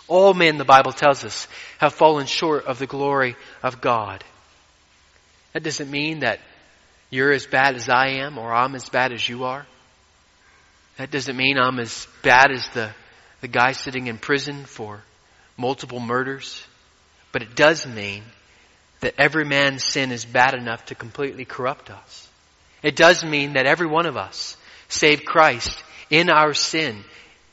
All 0.07 0.35
men, 0.35 0.59
the 0.59 0.65
Bible 0.65 0.93
tells 0.93 1.25
us, 1.25 1.49
have 1.79 1.95
fallen 1.95 2.27
short 2.27 2.67
of 2.67 2.79
the 2.79 2.87
glory 2.87 3.37
of 3.63 3.81
God. 3.81 4.23
That 5.55 5.63
doesn't 5.63 5.91
mean 5.91 6.21
that 6.21 6.41
you're 7.11 7.33
as 7.33 7.47
bad 7.47 7.75
as 7.75 7.89
I 7.89 8.09
am 8.25 8.37
or 8.37 8.53
I'm 8.53 8.75
as 8.75 8.89
bad 8.89 9.13
as 9.13 9.27
you 9.27 9.45
are. 9.45 9.67
That 10.99 11.11
doesn't 11.11 11.37
mean 11.37 11.59
I'm 11.59 11.79
as 11.81 12.07
bad 12.23 12.53
as 12.53 12.69
the 12.71 12.91
the 13.45 13.49
guy 13.49 13.73
sitting 13.73 14.07
in 14.07 14.17
prison 14.17 14.65
for 14.65 15.03
multiple 15.59 16.01
murders. 16.01 16.65
But 17.31 17.43
it 17.43 17.55
does 17.55 17.87
mean 17.87 18.23
that 19.01 19.13
every 19.19 19.45
man's 19.45 19.85
sin 19.85 20.13
is 20.13 20.25
bad 20.25 20.55
enough 20.55 20.87
to 20.87 20.95
completely 20.95 21.45
corrupt 21.45 21.91
us. 21.91 22.29
It 22.83 22.97
does 22.97 23.23
mean 23.23 23.53
that 23.53 23.67
every 23.67 23.87
one 23.87 24.07
of 24.07 24.17
us, 24.17 24.57
save 24.89 25.27
Christ, 25.27 25.83
in 26.09 26.31
our 26.31 26.55
sin, 26.55 27.05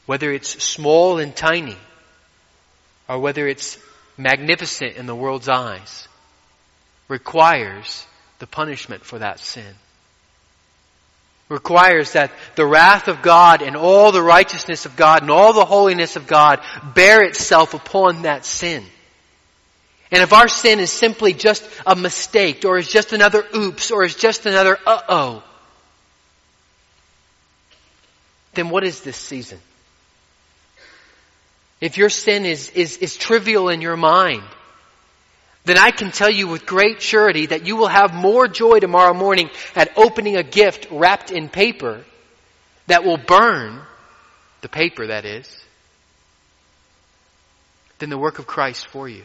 whether 0.06 0.32
it's 0.32 0.64
small 0.64 1.20
and 1.20 1.36
tiny, 1.36 1.78
or 3.10 3.20
whether 3.20 3.46
it's 3.46 3.78
magnificent 4.18 4.96
in 4.96 5.08
the 5.08 5.16
world's 5.16 5.50
eyes, 5.50 6.08
requires 7.12 8.08
the 8.40 8.48
punishment 8.48 9.04
for 9.04 9.20
that 9.20 9.40
sin 9.40 9.76
requires 11.50 12.14
that 12.14 12.32
the 12.56 12.66
wrath 12.66 13.10
of 13.10 13.22
God 13.22 13.62
and 13.62 13.76
all 13.76 14.14
the 14.14 14.22
righteousness 14.22 14.86
of 14.86 14.96
God 14.96 15.22
and 15.22 15.30
all 15.30 15.52
the 15.52 15.66
holiness 15.66 16.16
of 16.16 16.26
God 16.26 16.62
bear 16.96 17.24
itself 17.24 17.74
upon 17.74 18.22
that 18.22 18.46
sin. 18.46 18.86
And 20.12 20.24
if 20.24 20.32
our 20.32 20.48
sin 20.48 20.80
is 20.80 20.92
simply 20.92 21.34
just 21.34 21.68
a 21.86 21.96
mistake 21.96 22.64
or 22.66 22.78
is 22.78 22.88
just 22.88 23.12
another 23.12 23.46
oops 23.54 23.92
or 23.92 24.06
is 24.06 24.16
just 24.16 24.46
another 24.46 24.78
uh-oh, 24.86 25.44
then 28.54 28.70
what 28.70 28.86
is 28.86 29.02
this 29.02 29.18
season? 29.18 29.60
If 31.82 31.98
your 31.98 32.10
sin 32.10 32.46
is, 32.46 32.70
is, 32.70 32.98
is 32.98 33.18
trivial 33.18 33.70
in 33.70 33.82
your 33.82 33.98
mind, 33.98 34.44
then 35.66 35.78
I 35.78 35.92
can 35.92 36.12
tell 36.12 36.30
you 36.30 36.48
with 36.48 36.66
great 36.66 37.02
surety 37.02 37.48
that 37.48 37.68
you 37.68 37.76
will 37.76 37.88
have 37.88 38.14
more 38.14 38.48
joy 38.48 38.80
tomorrow 38.80 39.14
morning 39.14 39.50
at 39.76 39.98
opening 39.98 40.38
a 40.38 40.44
gift 40.44 40.88
wrapped 40.90 41.32
in 41.32 41.50
paper 41.50 42.04
that 42.88 43.04
will 43.04 43.18
burn, 43.18 43.80
the 44.62 44.70
paper 44.70 45.08
that 45.08 45.26
is, 45.26 45.48
than 48.00 48.10
the 48.10 48.18
work 48.18 48.40
of 48.40 48.48
Christ 48.48 48.88
for 48.88 49.08
you. 49.08 49.24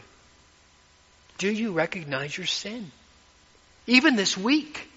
Do 1.39 1.51
you 1.51 1.71
recognize 1.71 2.37
your 2.37 2.47
sin? 2.47 2.91
Even 3.87 4.15
this 4.15 4.37
week. 4.37 4.87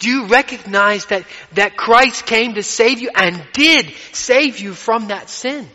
Do 0.00 0.08
you 0.08 0.26
recognize 0.26 1.06
that, 1.06 1.24
that 1.52 1.76
Christ 1.76 2.26
came 2.26 2.54
to 2.54 2.62
save 2.64 3.00
you 3.00 3.10
and 3.14 3.40
did 3.52 3.92
save 4.10 4.58
you 4.58 4.74
from 4.74 5.08
that 5.08 5.30
sin? 5.30 5.68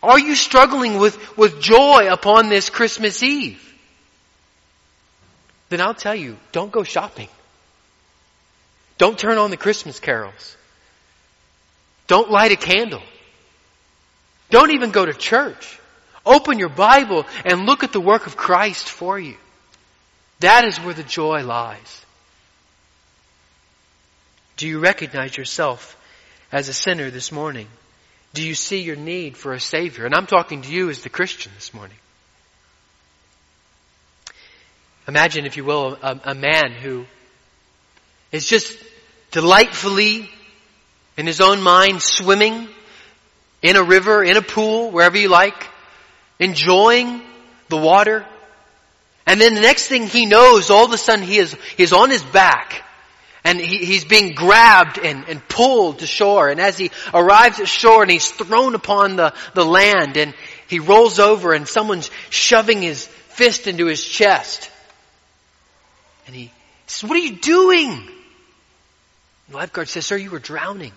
Are 0.00 0.18
you 0.18 0.36
struggling 0.36 0.98
with, 0.98 1.36
with 1.36 1.60
joy 1.60 2.08
upon 2.10 2.48
this 2.48 2.70
Christmas 2.70 3.22
Eve? 3.24 3.66
Then 5.70 5.80
I'll 5.80 5.94
tell 5.94 6.14
you, 6.14 6.36
don't 6.52 6.70
go 6.70 6.82
shopping. 6.82 7.28
Don't 8.98 9.18
turn 9.18 9.38
on 9.38 9.50
the 9.50 9.56
Christmas 9.56 9.98
carols. 9.98 10.56
Don't 12.06 12.30
light 12.30 12.52
a 12.52 12.56
candle. 12.56 13.02
Don't 14.50 14.72
even 14.72 14.90
go 14.90 15.06
to 15.06 15.14
church. 15.14 15.78
Open 16.26 16.58
your 16.58 16.68
Bible 16.68 17.24
and 17.44 17.66
look 17.66 17.82
at 17.82 17.92
the 17.92 18.00
work 18.00 18.26
of 18.26 18.36
Christ 18.36 18.90
for 18.90 19.18
you. 19.18 19.36
That 20.40 20.64
is 20.64 20.78
where 20.78 20.92
the 20.92 21.02
joy 21.02 21.44
lies. 21.44 22.04
Do 24.56 24.66
you 24.66 24.80
recognize 24.80 25.36
yourself 25.36 25.96
as 26.52 26.68
a 26.68 26.74
sinner 26.74 27.10
this 27.10 27.30
morning? 27.30 27.68
Do 28.34 28.42
you 28.42 28.54
see 28.54 28.82
your 28.82 28.96
need 28.96 29.36
for 29.36 29.52
a 29.52 29.60
Savior? 29.60 30.04
And 30.04 30.14
I'm 30.14 30.26
talking 30.26 30.62
to 30.62 30.70
you 30.70 30.90
as 30.90 31.02
the 31.02 31.08
Christian 31.08 31.52
this 31.54 31.72
morning. 31.72 31.96
Imagine, 35.08 35.46
if 35.46 35.56
you 35.56 35.64
will, 35.64 35.98
a, 36.02 36.20
a 36.24 36.34
man 36.34 36.72
who 36.72 37.06
is 38.32 38.46
just 38.46 38.76
delightfully 39.30 40.30
in 41.16 41.26
his 41.26 41.40
own 41.40 41.62
mind 41.62 42.02
swimming 42.02 42.68
in 43.62 43.76
a 43.76 43.82
river, 43.82 44.22
in 44.22 44.36
a 44.36 44.42
pool, 44.42 44.90
wherever 44.90 45.18
you 45.18 45.28
like, 45.28 45.68
enjoying 46.38 47.20
the 47.68 47.76
water. 47.76 48.24
And 49.26 49.40
then 49.40 49.54
the 49.54 49.60
next 49.60 49.86
thing 49.86 50.06
he 50.06 50.26
knows, 50.26 50.70
all 50.70 50.84
of 50.84 50.92
a 50.92 50.98
sudden 50.98 51.24
he 51.24 51.38
is, 51.38 51.56
he 51.76 51.82
is 51.82 51.92
on 51.92 52.10
his 52.10 52.22
back 52.22 52.84
and 53.44 53.58
he, 53.58 53.78
he's 53.78 54.04
being 54.04 54.34
grabbed 54.34 54.98
and, 54.98 55.24
and 55.28 55.46
pulled 55.48 56.00
to 56.00 56.06
shore. 56.06 56.48
And 56.48 56.60
as 56.60 56.76
he 56.76 56.90
arrives 57.12 57.60
at 57.60 57.68
shore 57.68 58.02
and 58.02 58.10
he's 58.10 58.30
thrown 58.30 58.74
upon 58.74 59.16
the, 59.16 59.34
the 59.54 59.64
land 59.64 60.16
and 60.16 60.34
he 60.66 60.78
rolls 60.78 61.18
over 61.18 61.52
and 61.52 61.66
someone's 61.66 62.10
shoving 62.28 62.82
his 62.82 63.06
fist 63.06 63.66
into 63.66 63.86
his 63.86 64.04
chest. 64.04 64.69
And 66.30 66.38
he 66.38 66.52
says, 66.86 67.10
what 67.10 67.16
are 67.16 67.22
you 67.22 67.38
doing? 67.38 68.08
The 69.48 69.56
lifeguard 69.56 69.88
says, 69.88 70.06
sir, 70.06 70.16
you 70.16 70.30
were 70.30 70.38
drowning. 70.38 70.92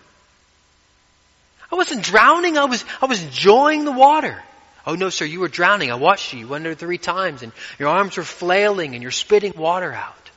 I 1.71 1.75
wasn't 1.75 2.03
drowning. 2.03 2.55
I 2.55 2.65
was, 2.65 2.85
I 3.01 3.07
was 3.07 3.23
enjoying 3.23 3.83
the 3.83 3.91
water. 3.91 4.39
Oh 4.85 4.93
no, 4.93 5.09
sir, 5.09 5.25
you 5.25 5.39
were 5.39 5.47
drowning. 5.47 5.89
I 5.89 5.95
watched 5.95 6.33
you. 6.33 6.41
You 6.41 6.47
went 6.47 6.67
under 6.67 6.75
three 6.75 6.99
times 6.99 7.41
and 7.41 7.51
your 7.79 7.89
arms 7.89 8.15
were 8.15 8.23
flailing 8.23 8.93
and 8.93 9.01
you're 9.01 9.09
spitting 9.09 9.53
water 9.57 9.91
out. 9.91 10.29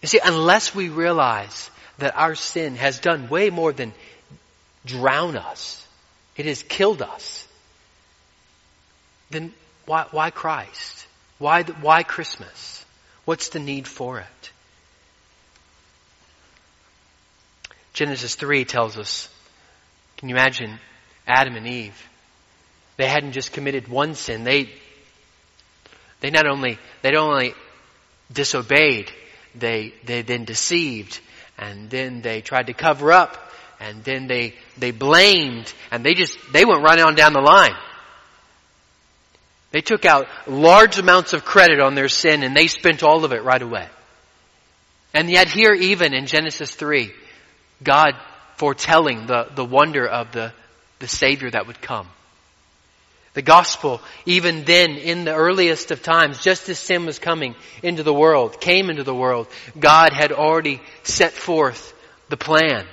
You 0.00 0.08
see, 0.08 0.20
unless 0.24 0.74
we 0.74 0.88
realize 0.88 1.70
that 1.98 2.16
our 2.16 2.34
sin 2.36 2.76
has 2.76 2.98
done 2.98 3.28
way 3.28 3.50
more 3.50 3.74
than 3.74 3.92
drown 4.86 5.36
us, 5.36 5.86
it 6.38 6.46
has 6.46 6.62
killed 6.62 7.02
us, 7.02 7.46
then 9.28 9.52
why, 9.84 10.06
why 10.12 10.30
Christ? 10.30 11.06
Why, 11.36 11.62
why 11.62 12.04
Christmas? 12.04 12.73
What's 13.24 13.48
the 13.48 13.58
need 13.58 13.88
for 13.88 14.20
it? 14.20 14.50
Genesis 17.92 18.34
3 18.34 18.64
tells 18.64 18.98
us, 18.98 19.28
can 20.16 20.28
you 20.28 20.34
imagine 20.34 20.78
Adam 21.26 21.56
and 21.56 21.66
Eve? 21.66 22.08
They 22.96 23.06
hadn't 23.06 23.32
just 23.32 23.52
committed 23.52 23.88
one 23.88 24.14
sin, 24.14 24.44
they, 24.44 24.70
they 26.20 26.30
not 26.30 26.46
only, 26.46 26.78
they 27.02 27.12
not 27.12 27.32
only 27.32 27.54
disobeyed, 28.32 29.10
they, 29.54 29.94
they 30.04 30.22
then 30.22 30.44
deceived 30.44 31.20
and 31.56 31.88
then 31.88 32.20
they 32.20 32.40
tried 32.40 32.66
to 32.66 32.74
cover 32.74 33.12
up 33.12 33.36
and 33.80 34.02
then 34.04 34.26
they, 34.26 34.54
they 34.78 34.90
blamed 34.90 35.72
and 35.90 36.04
they 36.04 36.14
just, 36.14 36.36
they 36.52 36.64
went 36.64 36.82
right 36.82 36.98
on 36.98 37.14
down 37.14 37.32
the 37.32 37.40
line. 37.40 37.74
They 39.74 39.80
took 39.80 40.04
out 40.04 40.28
large 40.46 40.98
amounts 41.00 41.32
of 41.32 41.44
credit 41.44 41.80
on 41.80 41.96
their 41.96 42.08
sin 42.08 42.44
and 42.44 42.56
they 42.56 42.68
spent 42.68 43.02
all 43.02 43.24
of 43.24 43.32
it 43.32 43.42
right 43.42 43.60
away. 43.60 43.88
And 45.12 45.28
yet 45.28 45.48
here 45.48 45.74
even 45.74 46.14
in 46.14 46.26
Genesis 46.26 46.72
3, 46.72 47.10
God 47.82 48.14
foretelling 48.54 49.26
the, 49.26 49.48
the 49.52 49.64
wonder 49.64 50.06
of 50.06 50.30
the, 50.30 50.52
the 51.00 51.08
Savior 51.08 51.50
that 51.50 51.66
would 51.66 51.82
come. 51.82 52.06
The 53.32 53.42
gospel, 53.42 54.00
even 54.26 54.62
then 54.62 54.92
in 54.92 55.24
the 55.24 55.34
earliest 55.34 55.90
of 55.90 56.04
times, 56.04 56.40
just 56.40 56.68
as 56.68 56.78
sin 56.78 57.04
was 57.04 57.18
coming 57.18 57.56
into 57.82 58.04
the 58.04 58.14
world, 58.14 58.60
came 58.60 58.90
into 58.90 59.02
the 59.02 59.12
world, 59.12 59.48
God 59.76 60.12
had 60.12 60.30
already 60.30 60.80
set 61.02 61.32
forth 61.32 61.92
the 62.28 62.36
plan 62.36 62.86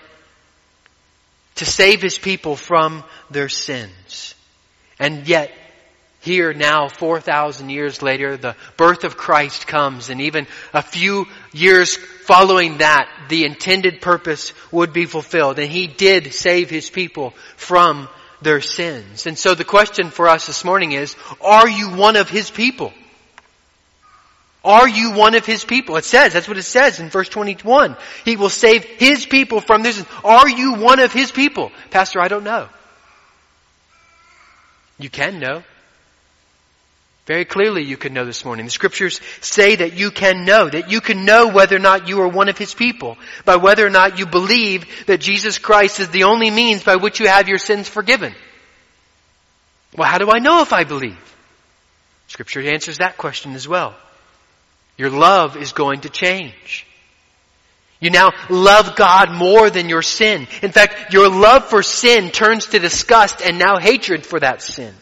to 1.58 1.66
save 1.66 2.02
His 2.02 2.18
people 2.18 2.56
from 2.56 3.04
their 3.30 3.50
sins. 3.50 4.34
And 4.98 5.28
yet, 5.28 5.52
here 6.22 6.54
now, 6.54 6.88
4,000 6.88 7.70
years 7.70 8.04
later, 8.04 8.38
the 8.38 8.56
birth 8.78 9.04
of 9.04 9.18
Christ 9.18 9.66
comes 9.66 10.12
and 10.12 10.22
even 10.22 10.46
a 10.72 10.84
few 10.84 11.26
years 11.52 11.98
following 11.98 12.78
that, 12.78 13.10
the 13.28 13.44
intended 13.46 14.02
purpose 14.02 14.54
would 14.72 14.94
be 14.94 15.06
fulfilled. 15.06 15.58
And 15.58 15.72
He 15.72 15.88
did 15.88 16.34
save 16.34 16.70
His 16.70 16.92
people 16.92 17.34
from 17.58 18.08
their 18.40 18.62
sins. 18.62 19.26
And 19.26 19.38
so 19.38 19.56
the 19.56 19.64
question 19.64 20.12
for 20.12 20.28
us 20.28 20.46
this 20.46 20.64
morning 20.64 20.92
is, 20.92 21.16
are 21.42 21.68
you 21.68 21.96
one 21.96 22.16
of 22.16 22.30
His 22.30 22.52
people? 22.52 22.94
Are 24.64 24.88
you 24.88 25.14
one 25.14 25.34
of 25.34 25.44
His 25.44 25.66
people? 25.66 25.98
It 25.98 26.06
says, 26.06 26.34
that's 26.34 26.48
what 26.48 26.58
it 26.58 26.64
says 26.64 27.00
in 27.00 27.10
verse 27.10 27.30
21. 27.30 27.98
He 28.26 28.36
will 28.36 28.50
save 28.50 28.84
His 28.84 29.26
people 29.26 29.60
from 29.60 29.84
sins. 29.84 30.06
Are 30.24 30.48
you 30.48 30.76
one 30.76 31.00
of 31.00 31.12
His 31.12 31.32
people? 31.32 31.72
Pastor, 31.90 32.20
I 32.20 32.28
don't 32.28 32.44
know. 32.44 32.70
You 35.00 35.10
can 35.10 35.40
know. 35.40 35.64
Very 37.28 37.46
clearly 37.46 37.84
you 37.84 37.98
can 37.98 38.14
know 38.14 38.26
this 38.26 38.44
morning. 38.44 38.66
The 38.66 38.72
scriptures 38.72 39.22
say 39.42 39.76
that 39.76 39.94
you 39.94 40.10
can 40.12 40.44
know, 40.44 40.68
that 40.68 40.90
you 40.90 41.02
can 41.02 41.24
know 41.24 41.50
whether 41.50 41.76
or 41.76 41.80
not 41.80 42.08
you 42.08 42.22
are 42.22 42.28
one 42.28 42.50
of 42.50 42.58
His 42.58 42.74
people, 42.74 43.18
by 43.46 43.58
whether 43.58 43.86
or 43.86 43.92
not 43.92 44.18
you 44.18 44.26
believe 44.26 45.06
that 45.06 45.22
Jesus 45.22 45.60
Christ 45.60 46.00
is 46.00 46.10
the 46.10 46.24
only 46.24 46.50
means 46.50 46.84
by 46.84 46.96
which 46.96 47.20
you 47.20 47.28
have 47.28 47.48
your 47.48 47.60
sins 47.60 47.88
forgiven. 47.88 48.34
Well, 49.96 50.10
how 50.10 50.18
do 50.18 50.32
I 50.32 50.40
know 50.40 50.62
if 50.62 50.74
I 50.74 50.84
believe? 50.84 51.18
Scripture 52.28 52.62
answers 52.62 52.98
that 52.98 53.18
question 53.18 53.54
as 53.54 53.68
well. 53.68 53.96
Your 54.98 55.10
love 55.10 55.58
is 55.58 55.74
going 55.74 56.02
to 56.02 56.10
change. 56.10 56.88
You 58.00 58.10
now 58.10 58.32
love 58.50 58.96
God 58.96 59.32
more 59.32 59.70
than 59.70 59.90
your 59.90 60.02
sin. 60.02 60.48
In 60.64 60.72
fact, 60.72 61.14
your 61.14 61.30
love 61.30 61.66
for 61.66 61.84
sin 61.84 62.32
turns 62.32 62.68
to 62.68 62.80
disgust 62.80 63.42
and 63.42 63.60
now 63.60 63.78
hatred 63.80 64.26
for 64.26 64.40
that 64.40 64.62
sin. 64.64 64.94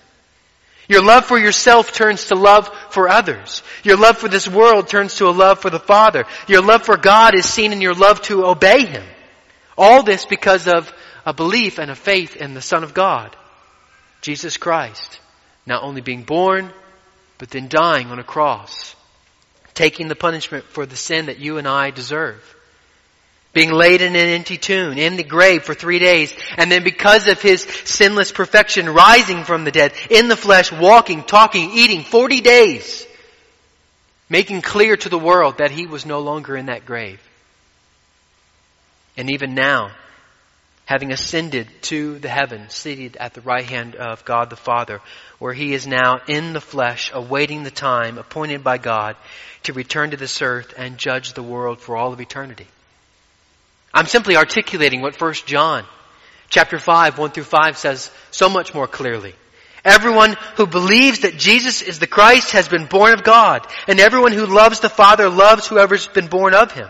Your 0.90 1.04
love 1.04 1.26
for 1.26 1.38
yourself 1.38 1.94
turns 1.94 2.26
to 2.26 2.36
love 2.36 2.68
for 2.90 3.08
others. 3.08 3.62
Your 3.84 3.96
love 3.96 4.18
for 4.18 4.28
this 4.28 4.48
world 4.48 4.90
turns 4.90 5.16
to 5.16 5.28
a 5.28 5.32
love 5.32 5.60
for 5.60 5.70
the 5.70 5.80
Father. 5.80 6.26
Your 6.48 6.64
love 6.64 6.84
for 6.84 6.98
God 6.98 7.36
is 7.36 7.46
seen 7.46 7.72
in 7.72 7.80
your 7.80 7.94
love 7.94 8.22
to 8.24 8.46
obey 8.46 8.86
Him. 8.86 9.06
All 9.78 10.02
this 10.02 10.26
because 10.26 10.68
of 10.68 10.92
a 11.28 11.34
belief 11.34 11.78
and 11.78 11.92
a 11.92 11.96
faith 11.96 12.36
in 12.36 12.56
the 12.56 12.62
Son 12.62 12.84
of 12.84 12.96
God, 12.96 13.36
Jesus 14.22 14.58
Christ. 14.58 15.20
Not 15.68 15.84
only 15.84 16.02
being 16.02 16.24
born, 16.24 16.72
but 17.38 17.52
then 17.52 17.68
dying 17.68 18.08
on 18.08 18.18
a 18.18 18.24
cross. 18.24 18.96
Taking 19.76 20.08
the 20.08 20.16
punishment 20.16 20.66
for 20.66 20.88
the 20.88 20.96
sin 20.96 21.28
that 21.28 21.38
you 21.38 21.60
and 21.60 21.68
I 21.68 21.92
deserve 21.92 22.44
being 23.54 23.72
laid 23.72 24.02
in 24.02 24.16
an 24.16 24.30
empty 24.30 24.58
tomb, 24.58 24.98
in 24.98 25.18
the 25.18 25.24
grave 25.24 25.64
for 25.64 25.74
three 25.74 26.00
days, 26.00 26.34
and 26.58 26.72
then 26.72 26.84
because 26.84 27.28
of 27.28 27.42
his 27.42 27.64
sinless 27.86 28.32
perfection, 28.32 28.88
rising 28.90 29.44
from 29.44 29.64
the 29.64 29.72
dead, 29.72 29.94
in 30.10 30.28
the 30.28 30.38
flesh, 30.38 30.72
walking, 30.72 31.24
talking, 31.24 31.72
eating, 31.72 32.04
40 32.04 32.42
days, 32.42 33.08
making 34.30 34.62
clear 34.62 34.96
to 34.98 35.10
the 35.10 35.18
world 35.18 35.58
that 35.58 35.72
he 35.72 35.88
was 35.88 36.06
no 36.06 36.20
longer 36.20 36.56
in 36.56 36.68
that 36.68 36.86
grave. 36.86 37.20
And 39.18 39.32
even 39.32 39.56
now, 39.56 39.92
having 40.86 41.12
ascended 41.12 41.68
to 41.82 42.20
the 42.20 42.30
heavens, 42.30 42.74
seated 42.74 43.18
at 43.18 43.34
the 43.34 43.42
right 43.42 43.66
hand 43.66 43.96
of 43.96 44.26
God 44.26 44.50
the 44.50 44.56
Father, 44.56 45.02
where 45.40 45.54
he 45.54 45.74
is 45.74 45.86
now 45.86 46.22
in 46.28 46.54
the 46.54 46.62
flesh, 46.62 47.12
awaiting 47.14 47.64
the 47.64 47.72
time 47.72 48.18
appointed 48.18 48.64
by 48.64 48.78
God 48.78 49.16
to 49.64 49.74
return 49.74 50.12
to 50.12 50.18
this 50.18 50.42
earth 50.42 50.74
and 50.78 50.98
judge 50.98 51.34
the 51.34 51.44
world 51.44 51.82
for 51.82 51.98
all 51.98 52.14
of 52.14 52.22
eternity. 52.22 52.68
I'm 53.94 54.06
simply 54.06 54.36
articulating 54.36 55.02
what 55.02 55.20
1 55.20 55.34
John 55.46 55.86
chapter 56.50 56.80
5, 56.80 57.18
1 57.18 57.32
through 57.32 57.44
5 57.44 57.78
says 57.78 58.12
so 58.32 58.50
much 58.50 58.74
more 58.74 58.88
clearly. 58.88 59.36
Everyone 59.86 60.36
who 60.56 60.68
believes 60.68 61.20
that 61.20 61.38
Jesus 61.38 61.82
is 61.82 62.00
the 62.00 62.08
Christ 62.08 62.52
has 62.52 62.68
been 62.68 62.86
born 62.86 63.14
of 63.14 63.24
God, 63.24 63.66
and 63.88 64.00
everyone 64.00 64.34
who 64.34 64.46
loves 64.46 64.82
the 64.82 64.90
Father 64.90 65.30
loves 65.30 65.68
whoever's 65.68 66.08
been 66.08 66.28
born 66.28 66.54
of 66.54 66.72
him. 66.72 66.90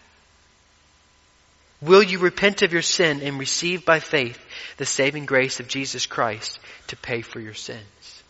Will 1.81 2.03
you 2.03 2.19
repent 2.19 2.61
of 2.61 2.73
your 2.73 2.83
sin 2.83 3.21
and 3.21 3.39
receive 3.39 3.85
by 3.85 3.99
faith 3.99 4.39
the 4.77 4.85
saving 4.85 5.25
grace 5.25 5.59
of 5.59 5.67
Jesus 5.67 6.05
Christ 6.05 6.59
to 6.87 6.95
pay 6.95 7.21
for 7.21 7.39
your 7.39 7.55
sins? 7.55 8.23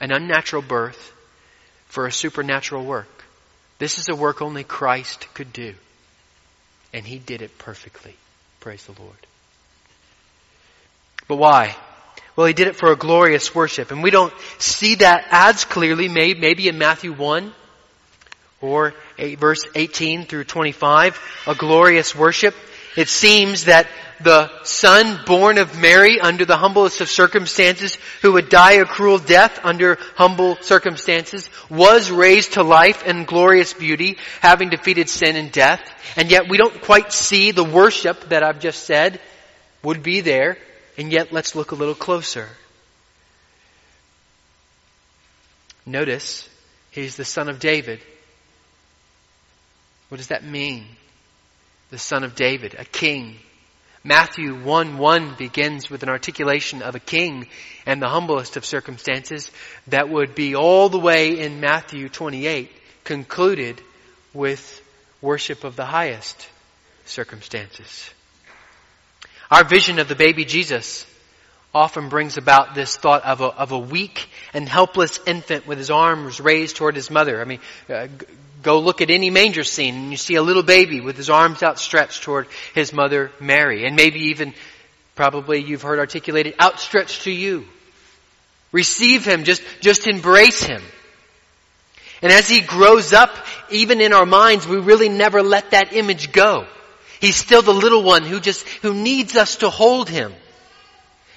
An 0.00 0.12
unnatural 0.12 0.60
birth 0.60 1.12
for 1.86 2.06
a 2.06 2.12
supernatural 2.12 2.84
work. 2.84 3.24
This 3.78 3.98
is 3.98 4.08
a 4.08 4.14
work 4.14 4.42
only 4.42 4.62
Christ 4.62 5.32
could 5.32 5.52
do. 5.52 5.74
And 6.92 7.06
he 7.06 7.18
did 7.18 7.40
it 7.40 7.56
perfectly. 7.58 8.14
Praise 8.60 8.84
the 8.84 9.00
Lord. 9.00 9.16
But 11.26 11.36
why? 11.36 11.74
Well, 12.36 12.46
he 12.46 12.52
did 12.52 12.68
it 12.68 12.76
for 12.76 12.92
a 12.92 12.96
glorious 12.96 13.54
worship. 13.54 13.90
And 13.90 14.02
we 14.02 14.10
don't 14.10 14.34
see 14.58 14.96
that 14.96 15.26
as 15.30 15.64
clearly, 15.64 16.08
maybe 16.08 16.68
in 16.68 16.78
Matthew 16.78 17.12
1 17.12 17.52
or 18.60 18.94
verse 19.18 19.62
18 19.74 20.26
through 20.26 20.44
25, 20.44 21.18
a 21.46 21.54
glorious 21.54 22.14
worship. 22.14 22.54
It 22.96 23.08
seems 23.08 23.64
that 23.64 23.88
the 24.20 24.50
son 24.62 25.20
born 25.26 25.58
of 25.58 25.78
Mary 25.78 26.20
under 26.20 26.44
the 26.44 26.56
humblest 26.56 27.00
of 27.00 27.08
circumstances, 27.08 27.98
who 28.22 28.32
would 28.32 28.48
die 28.48 28.74
a 28.74 28.84
cruel 28.84 29.18
death 29.18 29.60
under 29.64 29.98
humble 30.14 30.56
circumstances, 30.60 31.50
was 31.68 32.10
raised 32.10 32.54
to 32.54 32.62
life 32.62 33.02
and 33.06 33.26
glorious 33.26 33.72
beauty, 33.72 34.18
having 34.40 34.70
defeated 34.70 35.08
sin 35.08 35.36
and 35.36 35.50
death. 35.52 35.82
And 36.16 36.30
yet 36.30 36.48
we 36.48 36.56
don't 36.56 36.82
quite 36.82 37.12
see 37.12 37.50
the 37.50 37.64
worship 37.64 38.28
that 38.28 38.42
I've 38.42 38.60
just 38.60 38.84
said 38.84 39.20
would 39.82 40.02
be 40.02 40.20
there. 40.20 40.56
And 40.96 41.12
yet 41.12 41.32
let's 41.32 41.56
look 41.56 41.72
a 41.72 41.76
little 41.76 41.94
closer. 41.94 42.48
Notice, 45.84 46.48
he's 46.92 47.16
the 47.16 47.24
son 47.24 47.48
of 47.48 47.58
David. 47.58 48.00
What 50.14 50.18
does 50.18 50.28
that 50.28 50.44
mean? 50.44 50.86
The 51.90 51.98
son 51.98 52.22
of 52.22 52.36
David, 52.36 52.76
a 52.78 52.84
king. 52.84 53.34
Matthew 54.04 54.54
1 54.54 54.96
1 54.96 55.34
begins 55.36 55.90
with 55.90 56.04
an 56.04 56.08
articulation 56.08 56.82
of 56.82 56.94
a 56.94 57.00
king 57.00 57.48
and 57.84 58.00
the 58.00 58.08
humblest 58.08 58.56
of 58.56 58.64
circumstances 58.64 59.50
that 59.88 60.08
would 60.08 60.36
be 60.36 60.54
all 60.54 60.88
the 60.88 61.00
way 61.00 61.40
in 61.40 61.58
Matthew 61.58 62.08
28 62.08 62.70
concluded 63.02 63.80
with 64.32 64.80
worship 65.20 65.64
of 65.64 65.74
the 65.74 65.84
highest 65.84 66.48
circumstances. 67.06 68.08
Our 69.50 69.64
vision 69.64 69.98
of 69.98 70.06
the 70.06 70.14
baby 70.14 70.44
Jesus 70.44 71.06
often 71.74 72.08
brings 72.08 72.36
about 72.36 72.76
this 72.76 72.96
thought 72.96 73.24
of 73.24 73.40
a, 73.40 73.46
of 73.46 73.72
a 73.72 73.78
weak 73.80 74.28
and 74.52 74.68
helpless 74.68 75.18
infant 75.26 75.66
with 75.66 75.78
his 75.78 75.90
arms 75.90 76.38
raised 76.38 76.76
toward 76.76 76.94
his 76.94 77.10
mother. 77.10 77.40
I 77.40 77.44
mean, 77.44 77.58
uh, 77.90 78.06
go 78.64 78.80
look 78.80 79.00
at 79.00 79.10
any 79.10 79.30
manger 79.30 79.64
scene 79.64 79.94
and 79.94 80.10
you 80.10 80.16
see 80.16 80.34
a 80.34 80.42
little 80.42 80.62
baby 80.62 81.00
with 81.00 81.16
his 81.16 81.30
arms 81.30 81.62
outstretched 81.62 82.22
toward 82.22 82.48
his 82.74 82.92
mother 82.92 83.30
Mary. 83.40 83.86
And 83.86 83.96
maybe 83.96 84.30
even, 84.30 84.54
probably 85.14 85.62
you've 85.62 85.82
heard 85.82 85.98
articulated, 85.98 86.54
outstretched 86.60 87.22
to 87.22 87.30
you. 87.30 87.66
Receive 88.72 89.24
him, 89.24 89.44
just, 89.44 89.62
just 89.80 90.06
embrace 90.06 90.62
him. 90.62 90.82
And 92.22 92.32
as 92.32 92.48
he 92.48 92.60
grows 92.60 93.12
up, 93.12 93.30
even 93.70 94.00
in 94.00 94.12
our 94.12 94.26
minds, 94.26 94.66
we 94.66 94.78
really 94.78 95.08
never 95.08 95.42
let 95.42 95.70
that 95.70 95.92
image 95.92 96.32
go. 96.32 96.66
He's 97.20 97.36
still 97.36 97.62
the 97.62 97.72
little 97.72 98.02
one 98.02 98.24
who 98.24 98.40
just, 98.40 98.66
who 98.82 98.94
needs 98.94 99.36
us 99.36 99.56
to 99.56 99.70
hold 99.70 100.08
him 100.08 100.32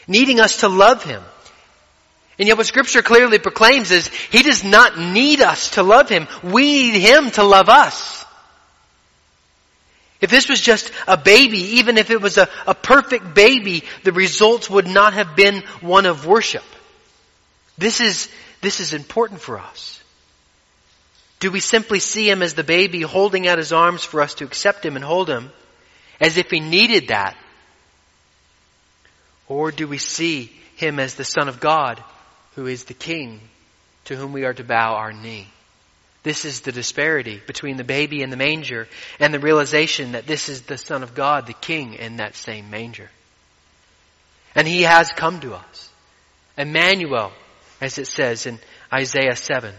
needing 0.08 0.40
us 0.40 0.58
to 0.58 0.70
love 0.70 1.04
Him. 1.04 1.22
And 2.40 2.48
yet 2.48 2.58
what 2.58 2.68
scripture 2.68 3.02
clearly 3.02 3.40
proclaims 3.40 3.92
is 3.92 4.08
He 4.08 4.44
does 4.44 4.64
not 4.64 5.00
need 5.00 5.42
us 5.42 5.72
to 5.72 5.84
love 5.84 6.10
Him. 6.10 6.28
We 6.44 6.92
need 6.92 7.00
Him 7.00 7.32
to 7.32 7.44
love 7.44 7.70
us. 7.70 8.26
If 10.20 10.32
this 10.32 10.50
was 10.50 10.60
just 10.60 10.92
a 11.08 11.18
baby, 11.18 11.60
even 11.78 11.98
if 11.98 12.10
it 12.10 12.22
was 12.22 12.38
a, 12.38 12.50
a 12.66 12.74
perfect 12.74 13.36
baby, 13.36 13.84
the 14.04 14.12
results 14.12 14.70
would 14.70 14.88
not 14.88 15.14
have 15.14 15.36
been 15.36 15.62
one 15.82 16.06
of 16.06 16.26
worship. 16.26 16.64
This 17.78 18.02
is, 18.02 18.28
this 18.62 18.80
is 18.80 18.94
important 18.94 19.42
for 19.42 19.60
us. 19.60 20.02
Do 21.40 21.52
we 21.52 21.60
simply 21.60 22.00
see 22.00 22.28
him 22.28 22.42
as 22.42 22.56
the 22.56 22.64
baby 22.64 23.02
holding 23.02 23.48
out 23.48 23.60
his 23.60 23.72
arms 23.72 24.04
for 24.04 24.22
us 24.22 24.34
to 24.36 24.46
accept 24.46 24.84
him 24.84 24.96
and 24.96 25.06
hold 25.06 25.30
him 25.30 25.52
as 26.20 26.38
if 26.38 26.50
he 26.50 26.60
needed 26.60 27.10
that 27.10 27.38
or 29.48 29.72
do 29.72 29.88
we 29.88 29.98
see 29.98 30.52
him 30.76 31.00
as 31.00 31.16
the 31.16 31.24
Son 31.24 31.48
of 31.48 31.60
God, 31.60 32.04
who 32.58 32.66
is 32.66 32.86
the 32.86 32.96
King, 32.96 33.40
to 34.06 34.16
whom 34.16 34.34
we 34.34 34.44
are 34.44 34.54
to 34.54 34.64
bow 34.64 34.96
our 34.96 35.14
knee? 35.14 35.48
This 36.24 36.44
is 36.44 36.62
the 36.62 36.72
disparity 36.72 37.40
between 37.46 37.78
the 37.78 37.84
baby 37.84 38.24
in 38.24 38.32
the 38.32 38.36
manger 38.36 38.88
and 39.20 39.32
the 39.32 39.40
realization 39.40 40.14
that 40.14 40.26
this 40.26 40.50
is 40.50 40.64
the 40.64 40.78
Son 40.78 41.04
of 41.04 41.14
God, 41.14 41.46
the 41.46 41.54
King, 41.54 41.94
in 41.94 42.18
that 42.18 42.36
same 42.36 42.72
manger. 42.72 43.12
And 44.56 44.68
He 44.68 44.82
has 44.82 45.12
come 45.12 45.40
to 45.42 45.54
us. 45.54 45.90
Emmanuel, 46.58 47.32
as 47.80 48.00
it 48.00 48.08
says 48.08 48.48
in 48.48 48.58
Isaiah 48.92 49.36
7. 49.36 49.74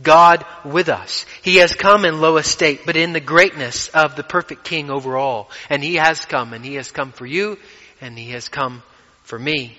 God 0.00 0.46
with 0.64 0.88
us. 0.88 1.26
He 1.42 1.56
has 1.56 1.74
come 1.74 2.04
in 2.04 2.20
low 2.20 2.36
estate, 2.36 2.82
but 2.86 2.96
in 2.96 3.12
the 3.12 3.20
greatness 3.20 3.88
of 3.88 4.14
the 4.14 4.22
perfect 4.22 4.62
King 4.62 4.92
over 4.92 5.16
all. 5.16 5.50
And 5.68 5.82
He 5.82 5.96
has 5.96 6.24
come, 6.24 6.52
and 6.52 6.64
He 6.64 6.76
has 6.76 6.92
come 6.92 7.10
for 7.10 7.26
you, 7.26 7.58
and 8.00 8.16
He 8.16 8.30
has 8.30 8.48
come 8.48 8.84
for 9.24 9.38
me. 9.38 9.76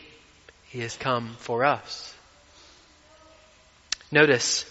He 0.65 0.82
has 0.82 0.97
come 0.97 1.38
for 1.39 1.63
us. 1.63 2.12
Notice 4.13 4.63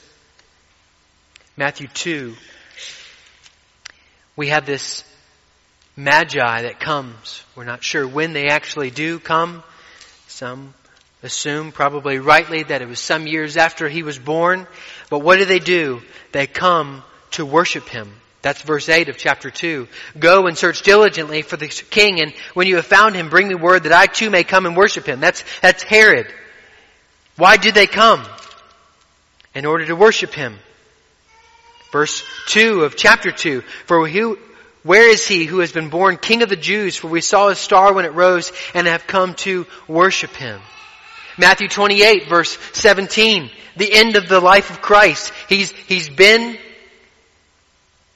Matthew 1.57 1.89
2. 1.89 2.33
We 4.37 4.51
have 4.51 4.67
this 4.67 5.03
magi 5.97 6.63
that 6.63 6.79
comes. 6.79 7.43
We're 7.57 7.65
not 7.65 7.83
sure 7.83 8.07
when 8.07 8.35
they 8.35 8.47
actually 8.47 8.93
do 8.93 9.19
come. 9.19 9.65
Some 10.29 10.75
assume, 11.25 11.73
probably 11.73 12.21
rightly, 12.21 12.63
that 12.63 12.83
it 12.83 12.89
was 12.89 13.01
some 13.01 13.27
years 13.27 13.57
after 13.57 13.89
he 13.89 14.05
was 14.05 14.17
born. 14.17 14.69
But 15.11 15.25
what 15.25 15.41
do 15.41 15.45
they 15.45 15.59
do? 15.59 16.03
They 16.31 16.47
come 16.47 17.03
to 17.33 17.45
worship 17.45 17.89
him. 17.89 18.13
That's 18.43 18.63
verse 18.63 18.89
8 18.89 19.09
of 19.09 19.19
chapter 19.19 19.51
2. 19.51 19.89
Go 20.21 20.47
and 20.47 20.57
search 20.57 20.83
diligently 20.83 21.43
for 21.43 21.57
the 21.57 21.67
king, 21.67 22.21
and 22.21 22.33
when 22.55 22.69
you 22.69 22.77
have 22.77 22.87
found 22.87 23.17
him, 23.17 23.29
bring 23.29 23.49
me 23.49 23.57
word 23.57 23.83
that 23.83 23.93
I 23.93 24.07
too 24.07 24.31
may 24.31 24.45
come 24.45 24.67
and 24.67 24.77
worship 24.77 25.05
him. 25.05 25.19
That's, 25.19 25.43
that's 25.63 25.83
Herod. 25.83 26.33
Why 27.35 27.57
did 27.57 27.75
they 27.75 27.89
come? 27.89 28.25
In 29.55 29.67
order 29.67 29.87
to 29.87 29.97
worship 29.97 30.33
him. 30.33 30.59
Verse 31.93 32.25
2 32.47 32.85
of 32.85 32.97
chapter 32.97 33.31
2. 33.31 33.61
For 33.87 34.09
who, 34.09 34.39
where 34.83 35.11
is 35.11 35.27
he 35.29 35.45
who 35.45 35.59
has 35.59 35.73
been 35.73 35.91
born 35.91 36.17
king 36.17 36.43
of 36.43 36.49
the 36.49 36.57
Jews? 36.57 36.97
For 36.97 37.09
we 37.09 37.21
saw 37.21 37.51
his 37.51 37.59
star 37.59 37.93
when 37.93 38.07
it 38.07 38.15
rose 38.15 38.51
and 38.75 38.87
have 38.87 39.07
come 39.07 39.35
to 39.37 39.67
worship 39.87 40.35
him. 40.35 40.61
Matthew 41.39 41.69
28 41.69 42.29
verse 42.29 42.59
17. 42.73 43.51
The 43.77 43.93
end 43.93 44.17
of 44.17 44.29
the 44.29 44.41
life 44.41 44.71
of 44.71 44.81
Christ. 44.81 45.33
He's, 45.49 45.71
he's 45.71 46.09
been 46.09 46.59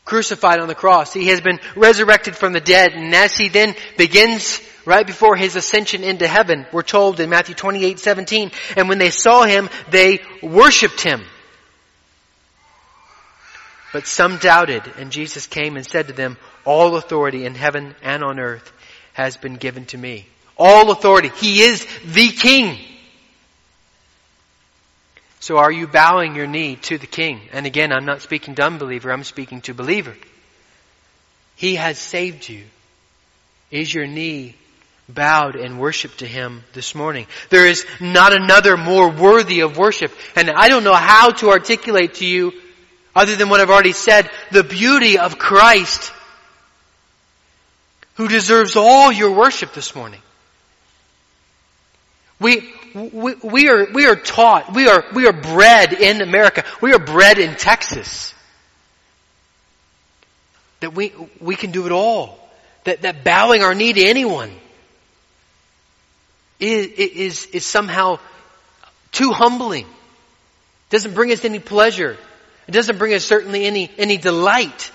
crucified 0.06 0.60
on 0.60 0.68
the 0.68 0.74
cross. 0.74 1.12
He 1.12 1.26
has 1.26 1.42
been 1.42 1.60
resurrected 1.74 2.34
from 2.34 2.54
the 2.54 2.60
dead. 2.60 2.92
And 2.92 3.14
as 3.14 3.36
he 3.36 3.50
then 3.50 3.74
begins 3.98 4.62
right 4.86 5.06
before 5.06 5.36
his 5.36 5.56
ascension 5.56 6.02
into 6.02 6.26
heaven, 6.26 6.64
we're 6.72 6.82
told 6.82 7.20
in 7.20 7.28
Matthew 7.28 7.54
28, 7.54 7.98
17, 7.98 8.52
and 8.76 8.88
when 8.88 8.96
they 8.96 9.10
saw 9.10 9.44
him, 9.44 9.68
they 9.90 10.22
worshiped 10.42 11.02
him. 11.02 11.22
But 13.92 14.06
some 14.06 14.38
doubted, 14.38 14.82
and 14.98 15.10
Jesus 15.10 15.46
came 15.46 15.76
and 15.76 15.84
said 15.84 16.08
to 16.08 16.12
them, 16.14 16.38
all 16.64 16.96
authority 16.96 17.44
in 17.44 17.54
heaven 17.54 17.94
and 18.02 18.22
on 18.22 18.38
earth 18.40 18.72
has 19.12 19.36
been 19.36 19.54
given 19.54 19.86
to 19.86 19.98
me. 19.98 20.26
All 20.58 20.90
authority. 20.90 21.30
He 21.36 21.62
is 21.62 21.86
the 22.04 22.28
King. 22.28 22.78
So 25.40 25.58
are 25.58 25.70
you 25.70 25.86
bowing 25.86 26.34
your 26.34 26.46
knee 26.46 26.76
to 26.76 26.98
the 26.98 27.06
King? 27.06 27.40
And 27.52 27.66
again, 27.66 27.92
I'm 27.92 28.04
not 28.04 28.22
speaking 28.22 28.54
to 28.56 28.62
unbeliever, 28.62 29.12
I'm 29.12 29.24
speaking 29.24 29.60
to 29.62 29.74
believer. 29.74 30.16
He 31.56 31.76
has 31.76 31.98
saved 31.98 32.48
you. 32.48 32.64
Is 33.70 33.92
your 33.92 34.06
knee 34.06 34.54
bowed 35.08 35.56
in 35.56 35.78
worship 35.78 36.16
to 36.16 36.26
Him 36.26 36.62
this 36.72 36.94
morning? 36.94 37.26
There 37.50 37.66
is 37.66 37.86
not 38.00 38.32
another 38.32 38.76
more 38.76 39.10
worthy 39.10 39.60
of 39.60 39.76
worship. 39.76 40.12
And 40.34 40.50
I 40.50 40.68
don't 40.68 40.84
know 40.84 40.94
how 40.94 41.30
to 41.30 41.50
articulate 41.50 42.14
to 42.14 42.26
you, 42.26 42.52
other 43.14 43.36
than 43.36 43.48
what 43.48 43.60
I've 43.60 43.70
already 43.70 43.92
said, 43.92 44.30
the 44.52 44.64
beauty 44.64 45.18
of 45.18 45.38
Christ, 45.38 46.12
who 48.14 48.28
deserves 48.28 48.76
all 48.76 49.10
your 49.10 49.32
worship 49.32 49.72
this 49.72 49.94
morning. 49.94 50.20
We, 52.38 52.70
we, 52.96 53.68
are, 53.68 53.92
we 53.92 54.06
are 54.06 54.16
taught, 54.16 54.74
we 54.74 54.88
are, 54.88 55.04
we 55.14 55.26
are 55.26 55.32
bred 55.32 55.92
in 55.92 56.22
America, 56.22 56.64
we 56.80 56.94
are 56.94 56.98
bred 56.98 57.38
in 57.38 57.54
Texas. 57.54 58.32
That 60.80 60.94
we, 60.94 61.12
we 61.40 61.56
can 61.56 61.72
do 61.72 61.84
it 61.86 61.92
all. 61.92 62.38
That, 62.84 63.02
that 63.02 63.22
bowing 63.22 63.62
our 63.62 63.74
knee 63.74 63.92
to 63.92 64.02
anyone 64.02 64.50
is, 66.58 66.86
is, 66.86 67.46
is 67.46 67.66
somehow 67.66 68.18
too 69.12 69.32
humbling. 69.32 69.84
It 69.84 70.90
doesn't 70.90 71.14
bring 71.14 71.32
us 71.32 71.44
any 71.44 71.58
pleasure. 71.58 72.16
It 72.66 72.72
doesn't 72.72 72.98
bring 72.98 73.12
us 73.12 73.24
certainly 73.24 73.66
any, 73.66 73.90
any 73.98 74.16
delight. 74.16 74.90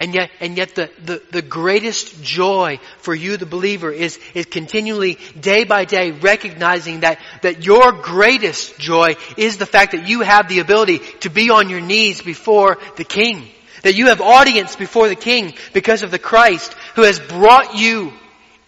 And 0.00 0.14
yet, 0.14 0.30
and 0.40 0.56
yet 0.56 0.74
the, 0.74 0.90
the, 1.04 1.22
the 1.30 1.42
greatest 1.42 2.22
joy 2.22 2.80
for 2.98 3.14
you, 3.14 3.36
the 3.36 3.44
believer, 3.44 3.92
is, 3.92 4.18
is 4.32 4.46
continually, 4.46 5.18
day 5.38 5.64
by 5.64 5.84
day, 5.84 6.10
recognizing 6.10 7.00
that, 7.00 7.18
that 7.42 7.66
your 7.66 7.92
greatest 7.92 8.78
joy 8.78 9.16
is 9.36 9.58
the 9.58 9.66
fact 9.66 9.92
that 9.92 10.08
you 10.08 10.22
have 10.22 10.48
the 10.48 10.60
ability 10.60 11.00
to 11.20 11.28
be 11.28 11.50
on 11.50 11.68
your 11.68 11.82
knees 11.82 12.22
before 12.22 12.78
the 12.96 13.04
King. 13.04 13.46
That 13.82 13.94
you 13.94 14.06
have 14.06 14.22
audience 14.22 14.74
before 14.74 15.08
the 15.08 15.16
King 15.16 15.52
because 15.74 16.02
of 16.02 16.10
the 16.10 16.18
Christ 16.18 16.72
who 16.94 17.02
has 17.02 17.20
brought 17.20 17.78
you 17.78 18.10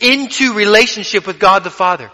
into 0.00 0.52
relationship 0.52 1.26
with 1.26 1.38
God 1.38 1.64
the 1.64 1.70
Father 1.70 2.10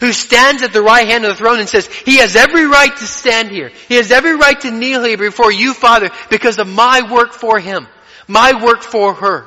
who 0.00 0.12
stands 0.12 0.62
at 0.62 0.74
the 0.74 0.82
right 0.82 1.08
hand 1.08 1.24
of 1.24 1.30
the 1.30 1.36
throne 1.36 1.58
and 1.58 1.68
says, 1.68 1.86
He 1.86 2.18
has 2.18 2.36
every 2.36 2.66
right 2.66 2.94
to 2.94 3.06
stand 3.06 3.50
here. 3.50 3.70
He 3.88 3.94
has 3.94 4.10
every 4.10 4.36
right 4.36 4.60
to 4.60 4.70
kneel 4.70 5.02
here 5.04 5.16
before 5.16 5.50
you, 5.50 5.72
Father, 5.72 6.10
because 6.28 6.58
of 6.58 6.68
my 6.68 7.10
work 7.10 7.32
for 7.32 7.58
Him, 7.58 7.86
my 8.26 8.62
work 8.64 8.82
for 8.82 9.14
her. 9.14 9.46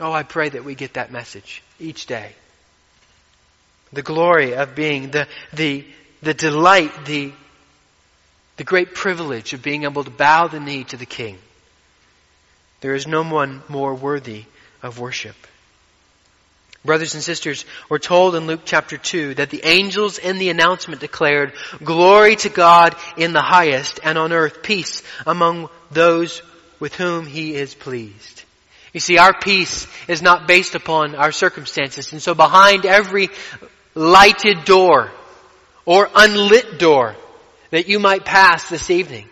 Oh, 0.00 0.12
I 0.12 0.22
pray 0.22 0.48
that 0.48 0.64
we 0.64 0.74
get 0.74 0.94
that 0.94 1.12
message 1.12 1.62
each 1.78 2.06
day. 2.06 2.32
The 3.92 4.02
glory 4.02 4.54
of 4.54 4.74
being, 4.74 5.10
the, 5.10 5.28
the, 5.52 5.84
the 6.22 6.34
delight, 6.34 7.06
the, 7.06 7.32
the 8.56 8.64
great 8.64 8.94
privilege 8.94 9.52
of 9.52 9.62
being 9.62 9.84
able 9.84 10.02
to 10.02 10.10
bow 10.10 10.48
the 10.48 10.58
knee 10.58 10.84
to 10.84 10.96
the 10.96 11.06
King. 11.06 11.38
There 12.80 12.94
is 12.94 13.06
no 13.06 13.22
one 13.22 13.62
more 13.68 13.94
worthy 13.94 14.44
of 14.82 14.98
worship. 14.98 15.36
Brothers 16.84 17.14
and 17.14 17.22
sisters, 17.22 17.64
we're 17.88 17.98
told 17.98 18.34
in 18.34 18.46
Luke 18.46 18.60
chapter 18.66 18.98
2 18.98 19.36
that 19.36 19.48
the 19.48 19.64
angels 19.64 20.18
in 20.18 20.36
the 20.38 20.50
announcement 20.50 21.00
declared, 21.00 21.54
Glory 21.82 22.36
to 22.36 22.50
God 22.50 22.94
in 23.16 23.32
the 23.32 23.40
highest, 23.40 24.00
and 24.04 24.18
on 24.18 24.32
earth 24.32 24.62
peace 24.62 25.02
among 25.24 25.70
those 25.92 26.42
with 26.84 26.96
whom 26.96 27.24
He 27.24 27.54
is 27.54 27.74
pleased. 27.74 28.44
You 28.92 29.00
see, 29.00 29.16
our 29.16 29.32
peace 29.32 29.86
is 30.06 30.20
not 30.20 30.46
based 30.46 30.74
upon 30.74 31.14
our 31.14 31.32
circumstances, 31.32 32.12
and 32.12 32.20
so 32.20 32.34
behind 32.34 32.84
every 32.84 33.30
lighted 33.94 34.66
door 34.66 35.10
or 35.86 36.10
unlit 36.14 36.78
door 36.78 37.16
that 37.70 37.88
you 37.88 37.98
might 37.98 38.26
pass 38.26 38.68
this 38.68 38.90
evening, 38.90 39.26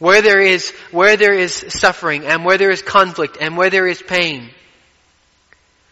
where 0.00 0.20
there 0.20 0.40
is, 0.40 0.70
where 0.90 1.16
there 1.16 1.32
is 1.32 1.54
suffering 1.68 2.26
and 2.26 2.44
where 2.44 2.58
there 2.58 2.72
is 2.72 2.82
conflict 2.82 3.38
and 3.40 3.56
where 3.56 3.70
there 3.70 3.86
is 3.86 4.02
pain, 4.02 4.50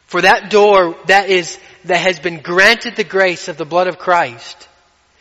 for 0.07 0.21
that 0.21 0.51
door 0.51 0.97
that 1.07 1.31
is, 1.31 1.61
that 1.85 1.99
has 1.99 2.19
been 2.19 2.41
granted 2.41 2.97
the 2.97 3.05
grace 3.05 3.47
of 3.47 3.57
the 3.57 3.65
blood 3.65 3.87
of 3.87 4.01
Christ, 4.01 4.69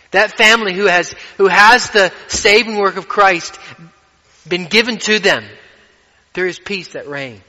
that 0.10 0.38
family 0.40 0.74
who 0.74 0.88
has, 0.88 1.14
who 1.38 1.46
has 1.46 1.92
the 1.92 2.12
saving 2.30 2.78
work 2.78 2.98
of 2.98 3.08
Christ 3.08 3.60
been 4.48 4.66
given 4.66 4.98
to 4.98 5.20
them, 5.20 5.44
there 6.34 6.48
is 6.48 6.60
peace 6.60 6.94
that 6.94 7.08
reigns. 7.08 7.42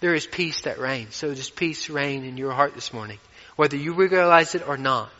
There 0.00 0.14
is 0.14 0.26
peace 0.26 0.62
that 0.62 0.78
reigns. 0.78 1.14
So 1.14 1.34
does 1.34 1.50
peace 1.50 1.88
reign 1.88 2.24
in 2.24 2.36
your 2.36 2.52
heart 2.52 2.74
this 2.74 2.92
morning, 2.92 3.18
whether 3.56 3.76
you 3.76 3.94
realize 3.94 4.54
it 4.54 4.66
or 4.66 4.76
not. 4.76 5.10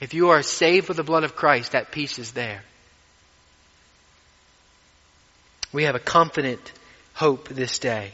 If 0.00 0.14
you 0.14 0.30
are 0.30 0.42
saved 0.42 0.88
with 0.88 0.96
the 0.96 1.04
blood 1.04 1.24
of 1.24 1.36
Christ, 1.36 1.72
that 1.72 1.92
peace 1.92 2.18
is 2.18 2.32
there. 2.32 2.62
We 5.72 5.84
have 5.84 5.94
a 5.94 6.00
confident 6.00 6.72
hope 7.14 7.48
this 7.48 7.78
day. 7.78 8.12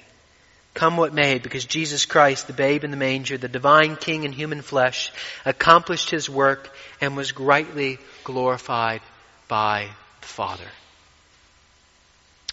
Come 0.75 0.97
what 0.97 1.15
may, 1.15 1.39
because 1.39 1.65
Jesus 1.65 2.07
Christ, 2.07 2.47
the 2.47 2.53
babe 2.53 2.85
in 2.85 2.91
the 2.91 2.97
manger, 2.97 3.37
the 3.37 3.49
divine 3.49 3.97
King 3.97 4.25
in 4.25 4.33
human 4.33 4.63
flesh, 4.63 5.11
accomplished 5.45 6.11
his 6.11 6.31
work 6.31 6.73
and 7.01 7.17
was 7.17 7.33
greatly 7.33 7.99
glorified 8.23 9.01
by 9.49 9.89
the 10.21 10.27
Father. 10.27 10.69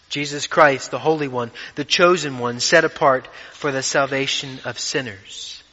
Jesus 0.10 0.48
Christ, 0.48 0.92
the 0.92 1.00
Holy 1.00 1.28
One, 1.28 1.52
the 1.76 1.86
chosen 1.86 2.40
one, 2.40 2.60
set 2.60 2.86
apart 2.86 3.28
for 3.54 3.72
the 3.72 3.84
salvation 3.84 4.60
of 4.66 4.80
sinners. 4.80 5.64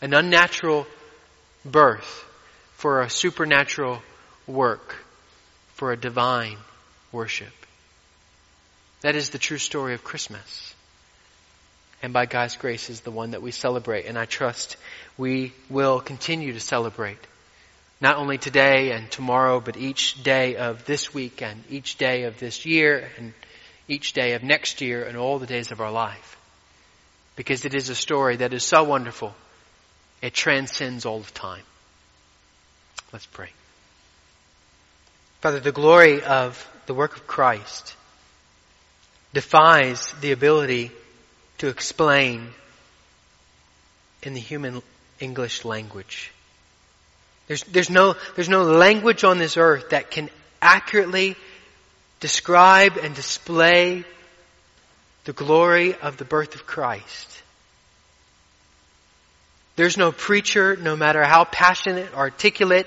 An 0.00 0.14
unnatural 0.14 0.86
birth 1.64 2.24
for 2.76 3.02
a 3.02 3.10
supernatural 3.10 4.02
work, 4.46 4.96
for 5.74 5.92
a 5.92 5.96
divine 5.96 6.58
worship. 7.10 7.52
That 9.00 9.16
is 9.16 9.30
the 9.30 9.38
true 9.38 9.58
story 9.58 9.94
of 9.94 10.04
Christmas 10.04 10.74
and 12.02 12.12
by 12.12 12.26
God's 12.26 12.56
grace 12.56 12.90
is 12.90 13.00
the 13.00 13.12
one 13.12 13.30
that 13.30 13.42
we 13.42 13.52
celebrate. 13.52 14.06
And 14.06 14.18
I 14.18 14.24
trust 14.24 14.76
we 15.16 15.52
will 15.70 16.00
continue 16.00 16.52
to 16.52 16.60
celebrate. 16.60 17.18
Not 18.02 18.16
only 18.16 18.36
today 18.36 18.90
and 18.90 19.08
tomorrow, 19.08 19.60
but 19.60 19.76
each 19.76 20.20
day 20.24 20.56
of 20.56 20.84
this 20.86 21.14
week 21.14 21.40
and 21.40 21.62
each 21.70 21.98
day 21.98 22.24
of 22.24 22.36
this 22.40 22.66
year 22.66 23.08
and 23.16 23.32
each 23.86 24.12
day 24.12 24.32
of 24.32 24.42
next 24.42 24.80
year 24.80 25.04
and 25.04 25.16
all 25.16 25.38
the 25.38 25.46
days 25.46 25.70
of 25.70 25.80
our 25.80 25.92
life. 25.92 26.36
Because 27.36 27.64
it 27.64 27.74
is 27.74 27.90
a 27.90 27.94
story 27.94 28.36
that 28.36 28.52
is 28.52 28.64
so 28.64 28.82
wonderful. 28.82 29.32
It 30.20 30.34
transcends 30.34 31.06
all 31.06 31.20
of 31.20 31.32
time. 31.32 31.62
Let's 33.12 33.26
pray. 33.26 33.50
Father, 35.40 35.60
the 35.60 35.70
glory 35.70 36.24
of 36.24 36.68
the 36.86 36.94
work 36.94 37.16
of 37.16 37.28
Christ 37.28 37.94
defies 39.32 40.12
the 40.20 40.32
ability 40.32 40.90
to 41.58 41.68
explain 41.68 42.48
in 44.24 44.34
the 44.34 44.40
human 44.40 44.82
English 45.20 45.64
language. 45.64 46.32
There's, 47.52 47.64
there's, 47.64 47.90
no, 47.90 48.14
there's 48.34 48.48
no 48.48 48.62
language 48.62 49.24
on 49.24 49.36
this 49.36 49.58
earth 49.58 49.90
that 49.90 50.10
can 50.10 50.30
accurately 50.62 51.36
describe 52.18 52.96
and 52.96 53.14
display 53.14 54.04
the 55.24 55.34
glory 55.34 55.94
of 55.94 56.16
the 56.16 56.24
birth 56.24 56.54
of 56.54 56.64
Christ. 56.64 57.42
There's 59.76 59.98
no 59.98 60.12
preacher, 60.12 60.76
no 60.76 60.96
matter 60.96 61.22
how 61.24 61.44
passionate, 61.44 62.14
articulate, 62.14 62.86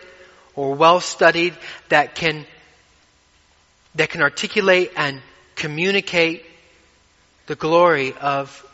or 0.55 0.73
well 0.73 0.99
studied, 0.99 1.53
that 1.89 2.15
can, 2.15 2.43
that 3.93 4.09
can 4.09 4.23
articulate 4.23 4.93
and 4.97 5.21
communicate 5.53 6.43
the 7.45 7.55
glory 7.55 8.15
of 8.19 8.65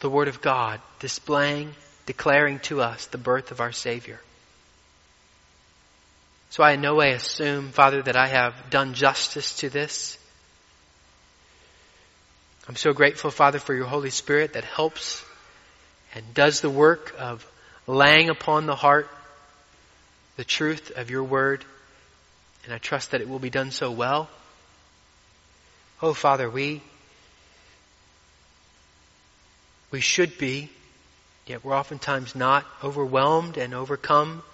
the 0.00 0.10
Word 0.10 0.26
of 0.26 0.42
God, 0.42 0.80
displaying, 0.98 1.72
declaring 2.04 2.58
to 2.64 2.80
us 2.80 3.06
the 3.06 3.18
birth 3.18 3.52
of 3.52 3.60
our 3.60 3.70
Savior. 3.70 4.18
So 6.54 6.62
I 6.62 6.74
in 6.74 6.82
no 6.82 6.94
way 6.94 7.14
assume, 7.14 7.72
Father, 7.72 8.00
that 8.02 8.14
I 8.14 8.28
have 8.28 8.70
done 8.70 8.94
justice 8.94 9.56
to 9.56 9.68
this. 9.68 10.16
I'm 12.68 12.76
so 12.76 12.92
grateful, 12.92 13.32
Father, 13.32 13.58
for 13.58 13.74
your 13.74 13.86
Holy 13.86 14.10
Spirit 14.10 14.52
that 14.52 14.62
helps 14.62 15.24
and 16.14 16.22
does 16.32 16.60
the 16.60 16.70
work 16.70 17.12
of 17.18 17.44
laying 17.88 18.30
upon 18.30 18.66
the 18.66 18.76
heart 18.76 19.08
the 20.36 20.44
truth 20.44 20.92
of 20.94 21.10
your 21.10 21.24
word. 21.24 21.64
And 22.64 22.72
I 22.72 22.78
trust 22.78 23.10
that 23.10 23.20
it 23.20 23.28
will 23.28 23.40
be 23.40 23.50
done 23.50 23.72
so 23.72 23.90
well. 23.90 24.30
Oh, 26.00 26.14
Father, 26.14 26.48
we 26.48 26.82
we 29.90 30.00
should 30.00 30.38
be, 30.38 30.70
yet 31.48 31.64
we're 31.64 31.74
oftentimes 31.74 32.36
not 32.36 32.64
overwhelmed 32.80 33.56
and 33.56 33.74
overcome 33.74 34.44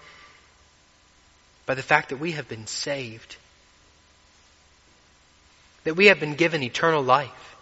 by 1.71 1.75
the 1.77 1.83
fact 1.85 2.09
that 2.09 2.17
we 2.17 2.33
have 2.33 2.49
been 2.49 2.67
saved. 2.67 3.37
That 5.85 5.95
we 5.95 6.07
have 6.07 6.19
been 6.19 6.35
given 6.35 6.65
eternal 6.65 7.01
life. 7.01 7.57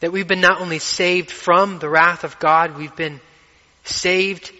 That 0.00 0.10
we've 0.10 0.26
been 0.26 0.40
not 0.40 0.60
only 0.60 0.80
saved 0.80 1.30
from 1.30 1.78
the 1.78 1.88
wrath 1.88 2.24
of 2.24 2.40
God, 2.40 2.76
we've 2.76 2.96
been 2.96 3.20
saved 3.84 4.50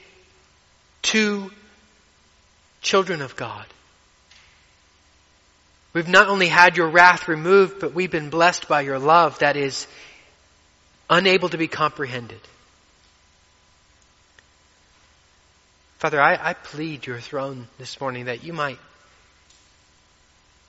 to 1.11 1.51
children 2.83 3.21
of 3.21 3.35
God. 3.35 3.67
We've 5.95 6.07
not 6.07 6.29
only 6.29 6.47
had 6.47 6.77
your 6.77 6.89
wrath 6.89 7.27
removed, 7.27 7.81
but 7.81 7.95
we've 7.95 8.13
been 8.13 8.31
blessed 8.31 8.69
by 8.69 8.83
your 8.83 9.01
love 9.01 9.41
that 9.41 9.57
is 9.57 9.89
unable 11.11 11.49
to 11.49 11.59
be 11.59 11.67
comprehended. 11.67 12.39
Father, 15.99 16.21
I, 16.21 16.39
I, 16.41 16.55
plead 16.55 17.07
your 17.07 17.19
throne 17.19 17.67
this 17.79 18.01
morning 18.01 18.27
that 18.27 18.45
you 18.45 18.53
might 18.53 18.79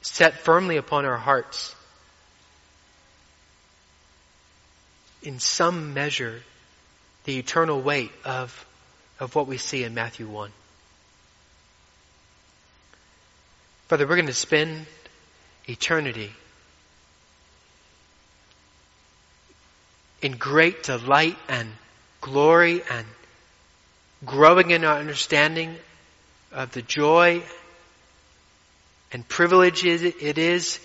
set 0.01 0.39
firmly 0.39 0.77
upon 0.77 1.05
our 1.05 1.17
hearts 1.17 1.75
in 5.21 5.39
some 5.39 5.93
measure 5.93 6.41
the 7.25 7.37
eternal 7.37 7.79
weight 7.79 8.11
of, 8.25 8.65
of 9.19 9.35
what 9.35 9.45
we 9.45 9.57
see 9.57 9.83
in 9.83 9.93
Matthew 9.93 10.27
1. 10.27 10.51
Father, 13.87 14.07
we're 14.07 14.15
going 14.15 14.25
to 14.25 14.33
spend 14.33 14.87
eternity 15.67 16.31
in 20.23 20.37
great 20.37 20.81
delight 20.81 21.37
and 21.47 21.69
glory 22.19 22.81
and 22.89 23.05
growing 24.25 24.71
in 24.71 24.83
our 24.83 24.97
understanding 24.97 25.75
of 26.51 26.71
the 26.71 26.81
joy 26.81 27.41
and 29.11 29.27
privilege 29.27 29.85
it 29.85 30.37
is 30.37 30.79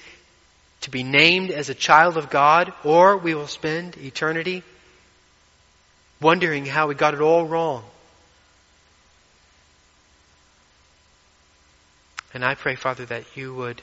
to 0.83 0.91
be 0.91 1.03
named 1.03 1.51
as 1.51 1.69
a 1.69 1.75
child 1.75 2.17
of 2.17 2.31
God, 2.31 2.73
or 2.85 3.17
we 3.17 3.35
will 3.35 3.47
spend 3.47 3.97
eternity 3.97 4.63
wondering 6.21 6.67
how 6.67 6.87
we 6.87 6.95
got 6.95 7.15
it 7.15 7.21
all 7.21 7.45
wrong. 7.47 7.85
And 12.33 12.45
I 12.45 12.55
pray, 12.55 12.75
Father, 12.75 13.05
that 13.07 13.25
you 13.37 13.55
would, 13.55 13.81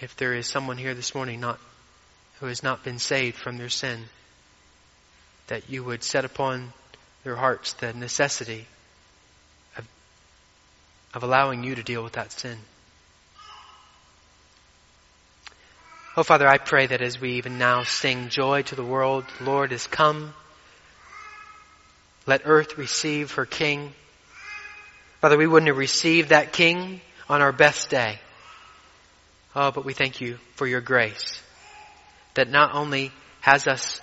if 0.00 0.16
there 0.16 0.34
is 0.34 0.46
someone 0.46 0.76
here 0.76 0.94
this 0.94 1.14
morning 1.14 1.40
not, 1.40 1.58
who 2.40 2.46
has 2.46 2.62
not 2.62 2.84
been 2.84 2.98
saved 2.98 3.36
from 3.36 3.56
their 3.56 3.68
sin, 3.68 4.04
that 5.46 5.70
you 5.70 5.84
would 5.84 6.02
set 6.02 6.24
upon 6.24 6.72
their 7.24 7.36
hearts 7.36 7.74
the 7.74 7.92
necessity 7.92 8.66
of 11.16 11.22
allowing 11.22 11.64
you 11.64 11.74
to 11.74 11.82
deal 11.82 12.04
with 12.04 12.12
that 12.12 12.30
sin. 12.30 12.58
Oh, 16.14 16.22
Father, 16.22 16.46
I 16.46 16.58
pray 16.58 16.86
that 16.86 17.00
as 17.00 17.18
we 17.18 17.36
even 17.36 17.56
now 17.56 17.84
sing 17.84 18.28
joy 18.28 18.62
to 18.64 18.74
the 18.74 18.84
world, 18.84 19.24
the 19.38 19.44
Lord 19.44 19.72
is 19.72 19.86
come. 19.86 20.34
Let 22.26 22.42
earth 22.44 22.76
receive 22.76 23.32
her 23.32 23.46
King. 23.46 23.94
Father, 25.22 25.38
we 25.38 25.46
wouldn't 25.46 25.68
have 25.68 25.78
received 25.78 26.28
that 26.28 26.52
King 26.52 27.00
on 27.30 27.40
our 27.40 27.52
best 27.52 27.88
day. 27.88 28.18
Oh, 29.54 29.70
but 29.70 29.86
we 29.86 29.94
thank 29.94 30.20
you 30.20 30.36
for 30.56 30.66
your 30.66 30.82
grace 30.82 31.40
that 32.34 32.50
not 32.50 32.74
only 32.74 33.10
has 33.40 33.66
us 33.66 34.02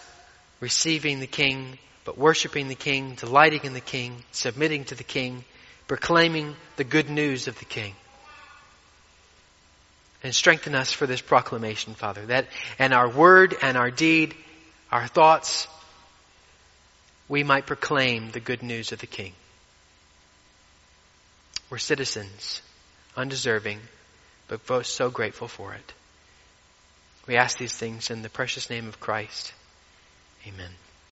receiving 0.60 1.19
the 1.19 1.28
King, 1.28 1.78
but 2.06 2.17
worshiping 2.17 2.69
the 2.69 2.76
King, 2.76 3.13
delighting 3.13 3.65
in 3.65 3.73
the 3.73 3.82
King, 3.82 4.23
submitting 4.32 4.86
to 4.86 4.95
the 4.95 5.04
King, 5.04 5.45
proclaiming 5.94 6.56
the 6.76 6.84
good 6.84 7.08
news 7.08 7.48
of 7.48 7.60
the 7.60 7.66
King. 7.66 7.94
And 10.24 10.34
strengthen 10.34 10.74
us 10.74 10.92
for 10.92 11.06
this 11.06 11.22
proclamation, 11.22 11.94
Father, 11.94 12.26
that 12.26 12.48
and 12.80 12.96
our 12.96 13.08
word 13.08 13.56
and 13.62 13.78
our 13.78 13.92
deed, 13.92 14.34
our 14.92 15.06
thoughts, 15.06 15.68
we 17.30 17.44
might 17.44 17.68
proclaim 17.68 18.32
the 18.32 18.40
good 18.40 18.64
news 18.64 18.92
of 18.92 19.02
the 19.02 19.06
King. 19.06 19.34
We're 21.70 21.78
citizens 21.78 22.64
undeserving, 23.16 23.80
but 24.48 24.66
both 24.66 24.88
so 24.88 25.12
grateful 25.12 25.48
for 25.48 25.76
it. 25.76 25.94
We 27.28 27.36
ask 27.36 27.60
these 27.60 27.78
things 27.78 28.10
in 28.10 28.24
the 28.24 28.30
precious 28.30 28.68
name 28.68 28.88
of 28.88 29.00
Christ. 29.00 29.54
Amen. 30.48 30.72